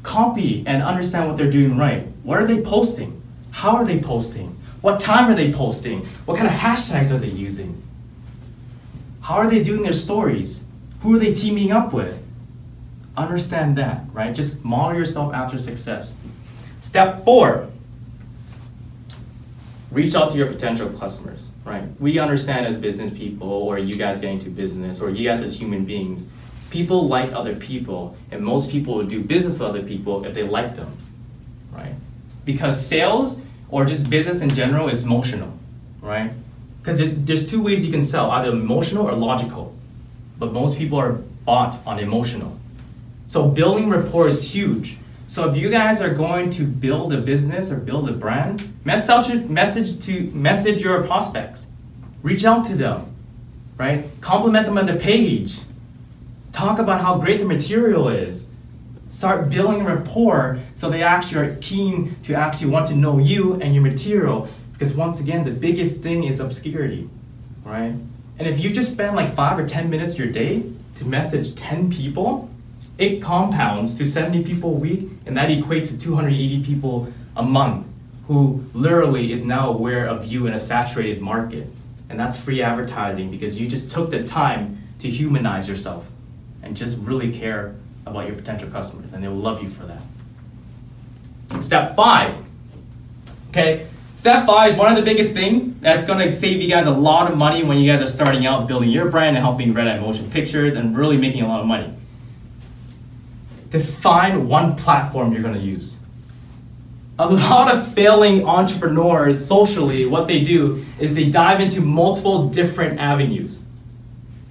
Copy 0.03 0.63
and 0.67 0.83
understand 0.83 1.27
what 1.27 1.37
they're 1.37 1.51
doing 1.51 1.77
right. 1.77 2.03
What 2.23 2.37
are 2.37 2.47
they 2.47 2.61
posting? 2.61 3.21
How 3.51 3.77
are 3.77 3.85
they 3.85 3.99
posting? 3.99 4.49
What 4.81 4.99
time 4.99 5.31
are 5.31 5.35
they 5.35 5.51
posting? 5.51 6.01
What 6.25 6.37
kind 6.37 6.47
of 6.47 6.53
hashtags 6.53 7.13
are 7.13 7.17
they 7.17 7.29
using? 7.29 7.81
How 9.21 9.35
are 9.35 9.49
they 9.49 9.63
doing 9.63 9.83
their 9.83 9.93
stories? 9.93 10.65
Who 11.01 11.15
are 11.15 11.19
they 11.19 11.33
teaming 11.33 11.71
up 11.71 11.93
with? 11.93 12.21
Understand 13.17 13.77
that, 13.77 14.01
right? 14.11 14.35
Just 14.35 14.63
model 14.65 14.97
yourself 14.97 15.33
after 15.33 15.57
success. 15.57 16.19
Step 16.81 17.23
four 17.23 17.67
reach 19.91 20.13
out 20.13 20.29
to 20.29 20.37
your 20.37 20.47
potential 20.47 20.89
customers, 20.89 21.51
right? 21.65 21.83
We 21.99 22.19
understand 22.19 22.65
as 22.65 22.77
business 22.77 23.11
people, 23.11 23.49
or 23.49 23.77
you 23.77 23.95
guys 23.95 24.21
getting 24.21 24.39
to 24.39 24.49
business, 24.49 25.01
or 25.01 25.09
you 25.09 25.27
guys 25.27 25.41
as 25.41 25.59
human 25.59 25.83
beings, 25.83 26.29
people 26.69 27.07
like 27.07 27.33
other 27.33 27.55
people, 27.55 28.15
and 28.31 28.41
most 28.43 28.71
people 28.71 28.95
would 28.95 29.09
do 29.09 29.21
business 29.21 29.59
with 29.59 29.69
other 29.69 29.83
people 29.83 30.23
if 30.25 30.33
they 30.33 30.43
like 30.43 30.75
them, 30.75 30.91
right? 31.73 31.95
Because 32.45 32.79
sales 32.85 33.43
or 33.69 33.85
just 33.85 34.09
business 34.09 34.41
in 34.41 34.49
general 34.49 34.87
is 34.87 35.05
emotional, 35.05 35.51
right? 36.01 36.31
Because 36.81 36.99
there's 37.25 37.49
two 37.49 37.63
ways 37.63 37.83
you 37.85 37.91
can 37.91 38.03
sell, 38.03 38.29
either 38.31 38.51
emotional 38.51 39.07
or 39.07 39.13
logical. 39.13 39.73
But 40.37 40.53
most 40.53 40.77
people 40.77 40.99
are 40.99 41.13
bought 41.45 41.77
on 41.87 41.97
emotional. 41.97 42.59
So 43.27 43.47
building 43.49 43.89
rapport 43.89 44.27
is 44.27 44.53
huge. 44.53 44.97
So 45.27 45.49
if 45.49 45.57
you 45.57 45.69
guys 45.71 46.01
are 46.01 46.13
going 46.13 46.51
to 46.51 46.63
build 46.63 47.11
a 47.11 47.19
business 47.19 47.71
or 47.71 47.79
build 47.79 48.07
a 48.09 48.13
brand, 48.13 48.67
message 48.85 49.49
message 49.49 50.05
to 50.05 50.29
message 50.35 50.83
your 50.83 51.01
prospects. 51.03 51.71
Reach 52.21 52.45
out 52.45 52.65
to 52.65 52.75
them, 52.75 53.07
right? 53.77 54.05
Compliment 54.21 54.67
them 54.67 54.77
on 54.77 54.85
the 54.85 54.95
page. 54.95 55.61
Talk 56.51 56.77
about 56.77 57.01
how 57.01 57.17
great 57.17 57.39
the 57.39 57.45
material 57.45 58.07
is. 58.07 58.51
Start 59.09 59.49
building 59.49 59.83
rapport 59.83 60.59
so 60.75 60.89
they 60.89 61.01
actually 61.01 61.47
are 61.47 61.55
keen 61.59 62.15
to 62.23 62.35
actually 62.35 62.71
want 62.71 62.87
to 62.89 62.95
know 62.95 63.17
you 63.17 63.55
and 63.61 63.73
your 63.73 63.83
material. 63.83 64.47
Because 64.73 64.95
once 64.95 65.21
again, 65.21 65.43
the 65.43 65.51
biggest 65.51 66.03
thing 66.03 66.23
is 66.23 66.39
obscurity, 66.39 67.09
right? 67.63 67.95
And 68.37 68.47
if 68.47 68.59
you 68.63 68.71
just 68.71 68.93
spend 68.93 69.15
like 69.15 69.29
five 69.29 69.57
or 69.57 69.65
ten 69.65 69.89
minutes 69.89 70.19
your 70.19 70.27
day 70.27 70.63
to 70.95 71.05
message 71.05 71.55
10 71.55 71.91
people, 71.91 72.49
it 72.97 73.21
compounds 73.21 73.97
to 73.97 74.05
70 74.05 74.43
people 74.43 74.75
a 74.75 74.79
week, 74.79 75.09
and 75.25 75.37
that 75.37 75.49
equates 75.49 75.89
to 75.91 75.99
280 75.99 76.63
people 76.63 77.11
a 77.35 77.43
month 77.43 77.87
who 78.27 78.63
literally 78.73 79.31
is 79.31 79.45
now 79.45 79.69
aware 79.69 80.07
of 80.07 80.25
you 80.25 80.47
in 80.47 80.53
a 80.53 80.59
saturated 80.59 81.21
market. 81.21 81.67
And 82.09 82.19
that's 82.19 82.43
free 82.43 82.61
advertising 82.61 83.31
because 83.31 83.59
you 83.59 83.67
just 83.67 83.89
took 83.89 84.09
the 84.09 84.23
time 84.23 84.77
to 84.99 85.09
humanize 85.09 85.67
yourself 85.67 86.09
and 86.63 86.75
just 86.75 86.99
really 87.05 87.31
care 87.31 87.75
about 88.05 88.27
your 88.27 88.35
potential 88.35 88.69
customers, 88.69 89.13
and 89.13 89.23
they'll 89.23 89.31
love 89.31 89.61
you 89.61 89.67
for 89.67 89.85
that. 89.85 90.01
Step 91.61 91.95
five. 91.95 92.35
Okay, 93.49 93.87
step 94.15 94.45
five 94.45 94.71
is 94.71 94.77
one 94.77 94.91
of 94.91 94.97
the 94.97 95.03
biggest 95.03 95.33
thing 95.33 95.75
that's 95.79 96.05
gonna 96.05 96.29
save 96.29 96.61
you 96.61 96.69
guys 96.69 96.85
a 96.87 96.91
lot 96.91 97.31
of 97.31 97.37
money 97.37 97.63
when 97.63 97.77
you 97.77 97.91
guys 97.91 98.01
are 98.01 98.07
starting 98.07 98.45
out 98.45 98.67
building 98.67 98.89
your 98.89 99.09
brand 99.09 99.35
and 99.35 99.43
helping 99.43 99.73
Red 99.73 99.87
Eye 99.87 99.99
Motion 99.99 100.29
Pictures 100.29 100.73
and 100.75 100.95
really 100.97 101.17
making 101.17 101.41
a 101.41 101.47
lot 101.47 101.61
of 101.61 101.67
money. 101.67 101.91
Define 103.75 104.47
one 104.47 104.77
platform 104.77 105.33
you're 105.33 105.41
gonna 105.41 105.57
use. 105.57 106.01
A 107.19 107.27
lot 107.27 107.73
of 107.73 107.85
failing 107.93 108.45
entrepreneurs 108.45 109.45
socially, 109.45 110.05
what 110.05 110.27
they 110.27 110.45
do 110.45 110.85
is 110.97 111.13
they 111.13 111.29
dive 111.29 111.59
into 111.59 111.81
multiple 111.81 112.47
different 112.47 113.01
avenues. 113.01 113.65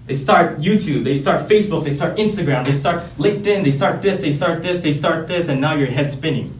They 0.04 0.12
start 0.12 0.60
YouTube, 0.60 1.04
they 1.04 1.14
start 1.14 1.48
Facebook, 1.48 1.84
they 1.84 1.90
start 1.90 2.18
Instagram, 2.18 2.66
they 2.66 2.72
start 2.72 3.02
LinkedIn, 3.16 3.64
they 3.64 3.70
start 3.70 4.02
this, 4.02 4.20
they 4.20 4.30
start 4.30 4.62
this, 4.62 4.82
they 4.82 4.92
start 4.92 5.26
this, 5.26 5.48
and 5.48 5.58
now 5.58 5.74
your 5.74 5.88
head's 5.88 6.12
spinning. 6.12 6.52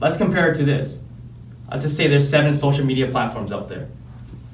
Let's 0.00 0.18
compare 0.18 0.50
it 0.50 0.56
to 0.56 0.64
this. 0.64 1.04
Let's 1.70 1.84
just 1.84 1.96
say 1.96 2.08
there's 2.08 2.28
seven 2.28 2.52
social 2.52 2.84
media 2.84 3.06
platforms 3.06 3.52
out 3.52 3.68
there. 3.68 3.86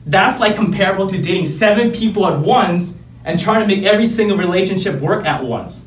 That's 0.05 0.41
like 0.41 0.57
comparable 0.57 1.07
to 1.07 1.17
dating 1.17 1.47
seven 1.47 1.91
people 1.91 2.27
at 2.27 2.39
once 2.41 3.03
and 3.25 3.41
trying 3.41 3.67
to 3.67 3.75
make 3.75 3.85
every 3.85 4.05
single 4.05 4.37
relationship 4.37 5.01
work 5.01 5.25
at 5.25 5.43
once. 5.43 5.86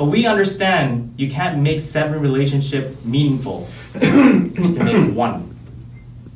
But 0.00 0.06
we 0.06 0.24
understand 0.24 1.12
you 1.18 1.30
can't 1.30 1.58
make 1.58 1.78
seven 1.78 2.22
relationship 2.22 3.04
meaningful. 3.04 3.68
you 3.92 4.00
can 4.00 4.78
make 4.78 5.14
one. 5.14 5.54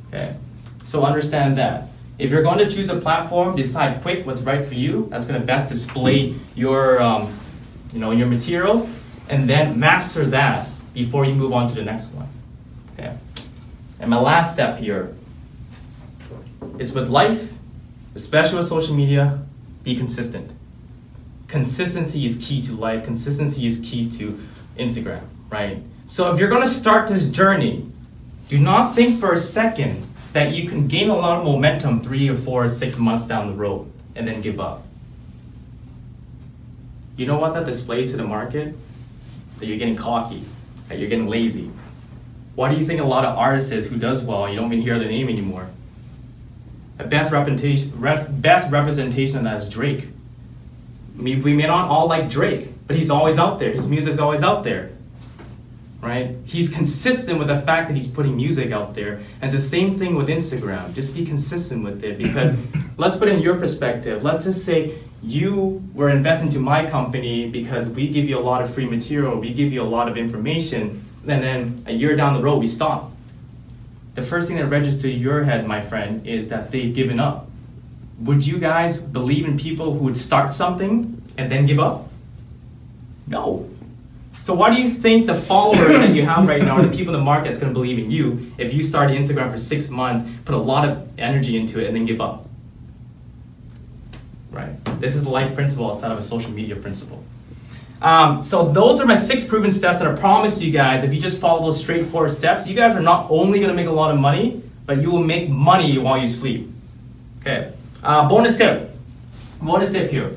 Okay? 0.09 0.35
So 0.83 1.03
understand 1.03 1.57
that. 1.57 1.89
If 2.19 2.29
you're 2.29 2.43
going 2.43 2.59
to 2.59 2.69
choose 2.69 2.91
a 2.91 3.01
platform, 3.01 3.55
decide 3.55 4.03
quick 4.03 4.23
what's 4.27 4.43
right 4.43 4.63
for 4.63 4.75
you. 4.75 5.07
That's 5.09 5.25
going 5.25 5.41
to 5.41 5.47
best 5.47 5.67
display 5.67 6.35
your, 6.53 7.01
um, 7.01 7.27
you 7.91 7.99
know, 7.99 8.11
your 8.11 8.27
materials, 8.27 8.85
and 9.31 9.49
then 9.49 9.79
master 9.79 10.25
that 10.25 10.69
before 10.93 11.25
you 11.25 11.33
move 11.33 11.51
on 11.51 11.67
to 11.67 11.73
the 11.73 11.83
next 11.83 12.13
one. 12.13 12.27
Okay. 12.93 13.17
And 13.99 14.11
my 14.11 14.19
last 14.19 14.53
step 14.53 14.77
here 14.77 15.15
is 16.77 16.93
with 16.93 17.09
life, 17.09 17.57
especially 18.13 18.59
with 18.59 18.67
social 18.67 18.93
media, 18.93 19.39
be 19.83 19.95
consistent. 19.95 20.51
Consistency 21.47 22.25
is 22.25 22.45
key 22.45 22.61
to 22.61 22.73
life. 22.73 23.03
Consistency 23.05 23.65
is 23.65 23.79
key 23.79 24.09
to 24.11 24.39
Instagram, 24.77 25.23
right? 25.49 25.77
So 26.07 26.31
if 26.31 26.39
you're 26.39 26.49
to 26.49 26.67
start 26.67 27.07
this 27.07 27.29
journey, 27.29 27.85
do 28.49 28.57
not 28.57 28.95
think 28.95 29.19
for 29.19 29.33
a 29.33 29.37
second 29.37 30.03
that 30.33 30.53
you 30.53 30.67
can 30.67 30.87
gain 30.87 31.09
a 31.09 31.15
lot 31.15 31.39
of 31.39 31.45
momentum 31.45 32.01
three 32.01 32.29
or 32.29 32.35
four 32.35 32.63
or 32.63 32.67
six 32.67 32.99
months 32.99 33.27
down 33.27 33.47
the 33.47 33.53
road 33.53 33.91
and 34.15 34.27
then 34.27 34.41
give 34.41 34.59
up. 34.59 34.83
You 37.17 37.25
know 37.25 37.39
what 37.39 37.53
that 37.53 37.65
displays 37.65 38.11
to 38.11 38.17
the 38.17 38.25
market? 38.25 38.75
That 39.59 39.67
you're 39.67 39.77
getting 39.77 39.95
cocky, 39.95 40.43
that 40.89 40.99
you're 40.99 41.09
getting 41.09 41.27
lazy. 41.27 41.71
Why 42.55 42.71
do 42.71 42.77
you 42.77 42.85
think 42.85 42.99
a 42.99 43.05
lot 43.05 43.25
of 43.25 43.37
artists 43.37 43.71
is 43.71 43.89
who 43.89 43.97
does 43.97 44.23
well, 44.23 44.49
you 44.49 44.55
don't 44.55 44.71
even 44.71 44.81
hear 44.81 44.99
their 44.99 45.07
name 45.07 45.29
anymore? 45.29 45.67
The 46.97 47.05
best 47.05 47.31
representation, 47.31 47.91
best 48.41 48.71
representation 48.71 49.37
of 49.37 49.43
that 49.43 49.57
is 49.57 49.69
Drake. 49.69 50.07
We 51.17 51.53
may 51.53 51.67
not 51.67 51.89
all 51.89 52.07
like 52.07 52.29
Drake, 52.29 52.67
but 52.87 52.95
he's 52.95 53.09
always 53.09 53.37
out 53.37 53.59
there. 53.59 53.71
His 53.71 53.89
music 53.89 54.13
is 54.13 54.19
always 54.19 54.43
out 54.43 54.63
there 54.63 54.89
right? 56.05 56.35
He's 56.45 56.73
consistent 56.73 57.39
with 57.39 57.47
the 57.47 57.59
fact 57.59 57.87
that 57.87 57.95
he's 57.95 58.07
putting 58.07 58.37
music 58.37 58.71
out 58.71 58.93
there. 58.93 59.15
And 59.41 59.45
it's 59.45 59.55
the 59.55 59.59
same 59.59 59.95
thing 59.95 60.15
with 60.15 60.29
Instagram. 60.29 60.93
Just 60.93 61.15
be 61.15 61.25
consistent 61.25 61.83
with 61.83 62.03
it 62.03 62.17
because 62.17 62.55
let's 62.97 63.17
put 63.17 63.27
it 63.27 63.35
in 63.35 63.41
your 63.41 63.55
perspective. 63.55 64.23
Let's 64.23 64.45
just 64.45 64.63
say 64.63 64.93
you 65.23 65.83
were 65.95 66.09
investing 66.09 66.49
to 66.51 66.59
my 66.59 66.85
company 66.85 67.49
because 67.49 67.89
we 67.89 68.07
give 68.07 68.29
you 68.29 68.37
a 68.37 68.45
lot 68.51 68.61
of 68.61 68.71
free 68.71 68.85
material, 68.85 69.39
we 69.39 69.53
give 69.53 69.73
you 69.73 69.81
a 69.81 69.89
lot 69.97 70.07
of 70.07 70.15
information, 70.17 71.01
and 71.27 71.41
then 71.41 71.83
a 71.87 71.91
year 71.91 72.15
down 72.15 72.33
the 72.33 72.41
road 72.41 72.59
we 72.59 72.67
stop. 72.67 73.11
The 74.13 74.21
first 74.21 74.47
thing 74.47 74.57
that 74.57 74.67
registers 74.67 75.01
to 75.01 75.09
your 75.09 75.43
head, 75.43 75.67
my 75.67 75.81
friend, 75.81 76.25
is 76.25 76.49
that 76.49 76.71
they've 76.71 76.93
given 76.93 77.19
up. 77.19 77.44
Would 78.21 78.47
you 78.47 78.59
guys 78.59 79.01
believe 79.01 79.45
in 79.45 79.57
people 79.57 79.93
who 79.93 80.05
would 80.05 80.17
start 80.17 80.53
something 80.53 81.21
and 81.37 81.51
then 81.51 81.65
give 81.65 81.79
up? 81.79 82.07
No. 83.27 83.69
So 84.31 84.53
why 84.53 84.73
do 84.73 84.81
you 84.81 84.89
think 84.89 85.27
the 85.27 85.33
followers 85.33 85.87
that 85.87 86.13
you 86.13 86.23
have 86.23 86.47
right 86.47 86.61
now, 86.61 86.77
or 86.77 86.83
the 86.83 86.95
people 86.95 87.13
in 87.13 87.19
the 87.19 87.25
market 87.25 87.47
that's 87.47 87.59
going 87.59 87.73
to 87.73 87.77
believe 87.77 87.97
in 87.97 88.11
you, 88.11 88.51
if 88.57 88.73
you 88.73 88.83
start 88.83 89.09
Instagram 89.09 89.49
for 89.49 89.57
six 89.57 89.89
months, 89.89 90.23
put 90.45 90.55
a 90.55 90.59
lot 90.59 90.87
of 90.87 91.19
energy 91.19 91.57
into 91.57 91.81
it, 91.81 91.87
and 91.87 91.95
then 91.95 92.05
give 92.05 92.21
up? 92.21 92.45
Right. 94.51 94.73
This 94.99 95.15
is 95.15 95.25
a 95.25 95.29
life 95.29 95.55
principle 95.55 95.91
instead 95.91 96.11
of 96.11 96.17
a 96.17 96.21
social 96.21 96.51
media 96.51 96.75
principle. 96.75 97.23
Um, 98.01 98.43
so 98.43 98.71
those 98.71 99.01
are 99.01 99.05
my 99.05 99.15
six 99.15 99.47
proven 99.47 99.71
steps, 99.71 100.01
and 100.01 100.09
I 100.09 100.15
promise 100.15 100.61
you 100.61 100.71
guys, 100.71 101.03
if 101.03 101.13
you 101.13 101.19
just 101.19 101.41
follow 101.41 101.63
those 101.63 101.81
straightforward 101.81 102.31
steps, 102.31 102.67
you 102.67 102.75
guys 102.75 102.95
are 102.95 103.01
not 103.01 103.27
only 103.29 103.59
going 103.59 103.71
to 103.71 103.75
make 103.75 103.87
a 103.87 103.91
lot 103.91 104.13
of 104.13 104.19
money, 104.19 104.61
but 104.85 105.01
you 105.01 105.09
will 105.09 105.23
make 105.23 105.49
money 105.49 105.97
while 105.97 106.17
you 106.17 106.27
sleep. 106.27 106.67
Okay. 107.41 107.71
Uh, 108.05 108.29
bonus 108.29 108.55
tip. 108.55 108.91
Bonus 109.59 109.91
tip 109.93 110.11
here. 110.11 110.31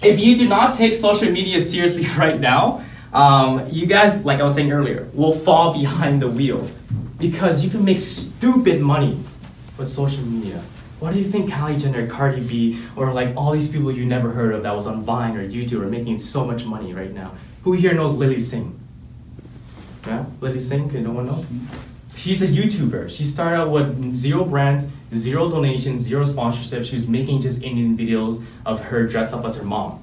If 0.00 0.20
you 0.20 0.36
do 0.36 0.48
not 0.48 0.74
take 0.74 0.94
social 0.94 1.32
media 1.32 1.58
seriously 1.58 2.06
right 2.18 2.38
now, 2.38 2.84
um, 3.12 3.66
you 3.68 3.86
guys, 3.86 4.24
like 4.24 4.40
I 4.40 4.44
was 4.44 4.54
saying 4.54 4.70
earlier, 4.70 5.08
will 5.12 5.32
fall 5.32 5.74
behind 5.74 6.22
the 6.22 6.28
wheel 6.28 6.68
because 7.18 7.64
you 7.64 7.70
can 7.70 7.84
make 7.84 7.98
stupid 7.98 8.80
money 8.80 9.18
with 9.76 9.88
social 9.88 10.22
media. 10.24 10.58
What 11.00 11.12
do 11.12 11.18
you 11.18 11.24
think 11.24 11.50
Kylie 11.50 11.82
Jenner, 11.82 12.06
Cardi 12.06 12.46
B, 12.46 12.80
or 12.94 13.12
like 13.12 13.36
all 13.36 13.50
these 13.50 13.72
people 13.72 13.90
you 13.90 14.04
never 14.04 14.30
heard 14.30 14.54
of 14.54 14.62
that 14.62 14.74
was 14.76 14.86
on 14.86 15.02
Vine 15.02 15.36
or 15.36 15.42
YouTube 15.42 15.80
are 15.80 15.88
making 15.88 16.18
so 16.18 16.44
much 16.46 16.64
money 16.64 16.94
right 16.94 17.12
now? 17.12 17.32
Who 17.64 17.72
here 17.72 17.92
knows 17.92 18.14
Lilly 18.14 18.38
Singh? 18.38 18.78
Yeah, 20.06 20.26
Lilly 20.40 20.60
Singh. 20.60 20.90
Can 20.90 21.02
no 21.02 21.10
one 21.10 21.26
know? 21.26 21.42
She's 22.16 22.42
a 22.42 22.46
YouTuber. 22.46 23.10
She 23.10 23.24
started 23.24 23.56
out 23.56 23.70
with 23.70 24.14
zero 24.14 24.44
brands, 24.44 24.92
zero 25.12 25.50
donations, 25.50 26.02
zero 26.02 26.24
sponsorship. 26.24 26.84
She 26.84 26.96
was 26.96 27.08
making 27.08 27.40
just 27.40 27.62
Indian 27.62 27.96
videos 27.96 28.44
of 28.64 28.80
her 28.86 29.06
dressed 29.06 29.34
up 29.34 29.44
as 29.44 29.58
her 29.58 29.64
mom 29.64 30.00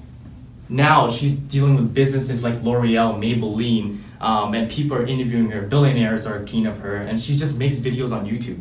now 0.68 1.08
she's 1.08 1.34
dealing 1.34 1.76
with 1.76 1.94
businesses 1.94 2.42
like 2.42 2.62
L'Oreal, 2.62 3.18
Maybelline, 3.18 3.98
um, 4.20 4.54
and 4.54 4.70
people 4.70 4.96
are 4.96 5.06
interviewing 5.06 5.50
her. 5.50 5.62
Billionaires 5.62 6.26
are 6.26 6.42
keen 6.44 6.66
of 6.66 6.80
her, 6.80 6.96
and 6.96 7.20
she 7.20 7.36
just 7.36 7.58
makes 7.58 7.78
videos 7.78 8.12
on 8.12 8.26
YouTube. 8.26 8.60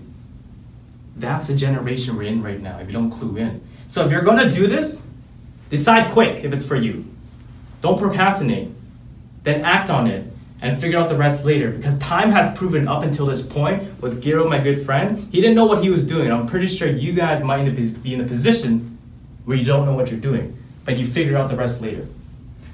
That's 1.16 1.48
the 1.48 1.56
generation 1.56 2.16
we're 2.16 2.24
in 2.24 2.44
right 2.44 2.60
now. 2.60 2.80
If 2.80 2.88
you 2.88 2.94
don't 2.94 3.10
clue 3.10 3.38
in, 3.38 3.62
so 3.88 4.04
if 4.06 4.12
you're 4.12 4.22
gonna 4.22 4.50
do 4.50 4.68
this, 4.68 5.10
decide 5.70 6.12
quick 6.12 6.44
if 6.44 6.54
it's 6.54 6.68
for 6.68 6.76
you. 6.76 7.06
Don't 7.82 8.00
procrastinate. 8.00 8.70
Then 9.44 9.64
act 9.64 9.90
on 9.90 10.08
it 10.08 10.26
and 10.66 10.82
figure 10.82 11.00
out 11.00 11.10
the 11.10 11.16
rest 11.16 11.46
later. 11.46 11.72
Because 11.72 11.98
time 12.00 12.32
has 12.32 12.58
proven 12.58 12.88
up 12.88 13.04
until 13.04 13.26
this 13.26 13.46
point 13.46 13.84
with 14.02 14.22
Gero, 14.22 14.50
my 14.50 14.60
good 14.60 14.82
friend, 14.82 15.18
he 15.32 15.40
didn't 15.40 15.56
know 15.56 15.66
what 15.66 15.84
he 15.84 15.90
was 15.90 16.06
doing. 16.08 16.32
I'm 16.32 16.48
pretty 16.48 16.68
sure 16.68 16.90
you 16.90 17.14
guys 17.14 17.44
might 17.44 17.64
be 18.04 18.14
in 18.14 18.22
a 18.22 18.26
position 18.26 18.98
where 19.46 19.56
you 19.56 19.66
don't 19.66 19.86
know 19.86 19.94
what 19.94 20.12
you're 20.12 20.20
doing 20.20 20.56
but 20.86 21.00
you 21.00 21.06
figure 21.06 21.36
out 21.36 21.50
the 21.50 21.58
rest 21.58 21.82
later. 21.82 22.06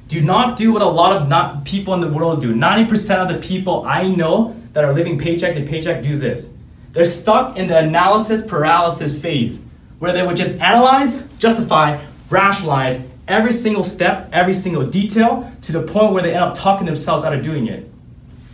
Do 0.09 0.21
not 0.21 0.57
do 0.57 0.73
what 0.73 0.81
a 0.81 0.85
lot 0.85 1.15
of 1.15 1.29
not 1.29 1.63
people 1.63 1.93
in 1.93 2.01
the 2.01 2.09
world 2.09 2.41
do. 2.41 2.53
90% 2.53 3.17
of 3.17 3.29
the 3.29 3.39
people 3.47 3.85
I 3.87 4.07
know 4.07 4.55
that 4.73 4.83
are 4.83 4.93
living 4.93 5.17
paycheck 5.17 5.55
to 5.55 5.63
paycheck 5.63 6.03
do 6.03 6.17
this. 6.17 6.55
They're 6.91 7.05
stuck 7.05 7.57
in 7.57 7.67
the 7.67 7.79
analysis 7.79 8.45
paralysis 8.45 9.21
phase 9.21 9.65
where 9.99 10.11
they 10.11 10.25
would 10.25 10.35
just 10.35 10.59
analyze, 10.59 11.23
justify, 11.37 12.01
rationalize 12.29 13.07
every 13.31 13.51
single 13.51 13.83
step, 13.83 14.29
every 14.33 14.53
single 14.53 14.85
detail 14.85 15.51
to 15.61 15.71
the 15.71 15.81
point 15.81 16.13
where 16.13 16.21
they 16.21 16.33
end 16.33 16.43
up 16.43 16.53
talking 16.53 16.85
themselves 16.85 17.23
out 17.23 17.33
of 17.33 17.43
doing 17.43 17.67
it. 17.67 17.87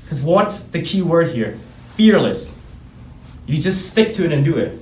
Because 0.04 0.24
what's 0.24 0.68
the 0.68 0.82
key 0.82 1.02
word 1.02 1.32
here? 1.32 1.58
Fearless. 1.96 2.64
You 3.46 3.56
just 3.56 3.92
stick 3.92 4.14
to 4.14 4.26
it 4.26 4.32
and 4.32 4.46
do 4.46 4.58
it. 4.58 4.78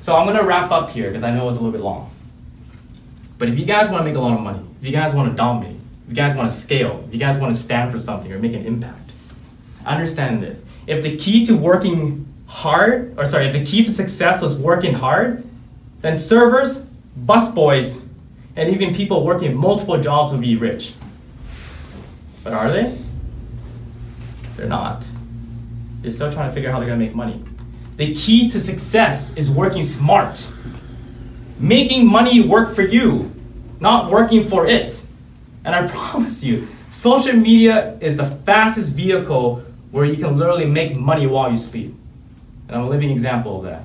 So 0.00 0.16
I'm 0.16 0.26
going 0.26 0.38
to 0.38 0.44
wrap 0.44 0.70
up 0.70 0.90
here 0.90 1.08
because 1.08 1.22
I 1.22 1.30
know 1.32 1.48
it's 1.48 1.58
a 1.58 1.60
little 1.60 1.72
bit 1.72 1.82
long. 1.84 2.10
But 3.38 3.48
if 3.48 3.58
you 3.58 3.66
guys 3.66 3.90
want 3.90 4.02
to 4.02 4.04
make 4.04 4.14
a 4.14 4.20
lot 4.20 4.32
of 4.32 4.40
money, 4.40 4.60
if 4.80 4.86
you 4.86 4.92
guys 4.92 5.14
want 5.14 5.30
to 5.30 5.36
dominate, 5.36 5.76
if 6.04 6.10
you 6.10 6.14
guys 6.14 6.34
want 6.34 6.48
to 6.48 6.56
scale, 6.56 7.04
if 7.06 7.12
you 7.12 7.20
guys 7.20 7.38
want 7.38 7.54
to 7.54 7.60
stand 7.60 7.92
for 7.92 7.98
something 7.98 8.32
or 8.32 8.38
make 8.38 8.54
an 8.54 8.64
impact, 8.64 9.12
understand 9.84 10.42
this. 10.42 10.64
If 10.86 11.02
the 11.02 11.16
key 11.16 11.44
to 11.46 11.56
working 11.56 12.26
hard, 12.46 13.18
or 13.18 13.26
sorry, 13.26 13.46
if 13.46 13.52
the 13.52 13.64
key 13.64 13.84
to 13.84 13.90
success 13.90 14.40
was 14.40 14.58
working 14.58 14.94
hard, 14.94 15.44
then 16.00 16.16
servers, 16.16 16.88
busboys, 17.18 18.07
and 18.58 18.68
even 18.68 18.94
people 18.94 19.24
working 19.24 19.56
multiple 19.56 20.00
jobs 20.00 20.32
will 20.32 20.40
be 20.40 20.56
rich. 20.56 20.94
But 22.44 22.52
are 22.52 22.70
they? 22.70 22.96
They're 24.56 24.66
not. 24.66 25.08
They're 26.02 26.10
still 26.10 26.32
trying 26.32 26.48
to 26.48 26.54
figure 26.54 26.68
out 26.68 26.74
how 26.74 26.78
they're 26.80 26.88
going 26.88 27.00
to 27.00 27.06
make 27.06 27.14
money. 27.14 27.42
The 27.96 28.14
key 28.14 28.48
to 28.50 28.60
success 28.60 29.36
is 29.36 29.50
working 29.50 29.82
smart 29.82 30.52
making 31.58 32.06
money 32.06 32.46
work 32.46 32.74
for 32.74 32.82
you, 32.82 33.32
not 33.80 34.10
working 34.10 34.44
for 34.44 34.66
it. 34.66 35.06
And 35.64 35.74
I 35.74 35.86
promise 35.88 36.44
you, 36.44 36.68
social 36.88 37.34
media 37.34 37.98
is 38.00 38.16
the 38.16 38.26
fastest 38.26 38.96
vehicle 38.96 39.56
where 39.90 40.04
you 40.04 40.16
can 40.16 40.36
literally 40.36 40.66
make 40.66 40.96
money 40.96 41.26
while 41.26 41.50
you 41.50 41.56
sleep. 41.56 41.92
And 42.68 42.76
I'm 42.76 42.84
a 42.84 42.88
living 42.88 43.10
example 43.10 43.58
of 43.58 43.64
that. 43.64 43.82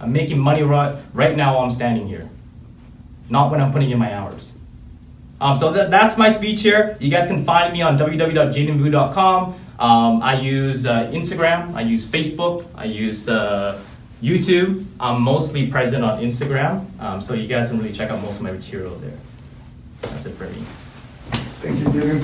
I'm 0.00 0.12
making 0.12 0.38
money 0.38 0.62
right, 0.62 0.96
right 1.12 1.36
now 1.36 1.54
while 1.54 1.64
I'm 1.64 1.70
standing 1.70 2.08
here, 2.08 2.28
not 3.32 3.50
when 3.50 3.60
I'm 3.60 3.72
putting 3.72 3.90
in 3.90 3.98
my 3.98 4.14
hours. 4.14 4.56
Um, 5.40 5.56
so 5.56 5.72
that, 5.72 5.90
that's 5.90 6.16
my 6.16 6.28
speech 6.28 6.62
here. 6.62 6.96
You 7.00 7.10
guys 7.10 7.26
can 7.26 7.42
find 7.42 7.72
me 7.72 7.82
on 7.82 7.98
www.jadenvu.com. 7.98 9.54
Um, 9.80 10.22
I 10.22 10.34
use 10.38 10.86
uh, 10.86 11.10
Instagram, 11.10 11.74
I 11.74 11.80
use 11.80 12.08
Facebook, 12.08 12.64
I 12.76 12.84
use 12.84 13.28
uh, 13.28 13.82
YouTube. 14.22 14.84
I'm 15.00 15.20
mostly 15.20 15.66
present 15.66 16.04
on 16.04 16.20
Instagram, 16.22 16.84
um, 17.00 17.20
so 17.20 17.34
you 17.34 17.48
guys 17.48 17.70
can 17.70 17.80
really 17.80 17.92
check 17.92 18.10
out 18.10 18.22
most 18.22 18.38
of 18.38 18.44
my 18.44 18.52
material 18.52 18.94
there. 18.96 19.18
That's 20.02 20.26
it 20.26 20.34
for 20.34 20.44
me. 20.44 20.62
Thank 21.64 21.80
you, 21.80 21.86
Jaden. 21.86 22.22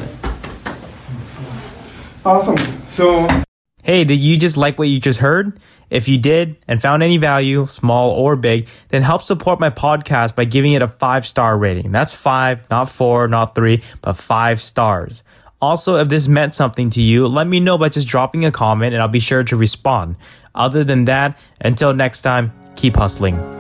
Awesome. 2.25 2.59
So, 2.87 3.27
Hey, 3.89 4.05
did 4.05 4.19
you 4.19 4.37
just 4.37 4.59
like 4.59 4.79
what 4.79 4.89
you 4.89 5.01
just 5.01 5.21
heard? 5.21 5.59
If 5.89 6.11
you 6.11 6.19
did 6.19 6.59
and 6.69 6.79
found 6.79 7.03
any 7.03 7.17
value, 7.17 7.65
small 7.65 8.11
or 8.11 8.37
big, 8.37 8.69
then 8.91 9.01
help 9.01 9.23
support 9.23 9.61
my 9.61 9.71
podcast 9.71 10.37
by 10.37 10.45
giving 10.45 10.75
it 10.75 10.83
a 10.83 10.89
five 10.89 11.27
star 11.27 11.57
rating. 11.57 11.91
That's 11.91 12.15
five, 12.15 12.69
not 12.69 12.91
four, 12.91 13.29
not 13.29 13.55
three, 13.55 13.83
but 14.03 14.19
five 14.19 14.61
stars. 14.61 15.25
Also, 15.63 15.97
if 15.97 16.11
this 16.11 16.29
meant 16.29 16.53
something 16.53 16.91
to 16.91 17.01
you, 17.01 17.29
let 17.29 17.47
me 17.47 17.61
know 17.61 17.79
by 17.79 17.89
just 17.89 18.09
dropping 18.09 18.45
a 18.45 18.53
comment 18.53 18.93
and 18.93 19.01
I'll 19.01 19.09
be 19.09 19.21
sure 19.21 19.43
to 19.45 19.57
respond. 19.57 20.17
Other 20.55 20.85
than 20.85 21.07
that, 21.07 21.41
until 21.63 21.95
next 21.95 22.21
time, 22.21 22.53
keep 22.77 22.95
hustling. 22.95 23.58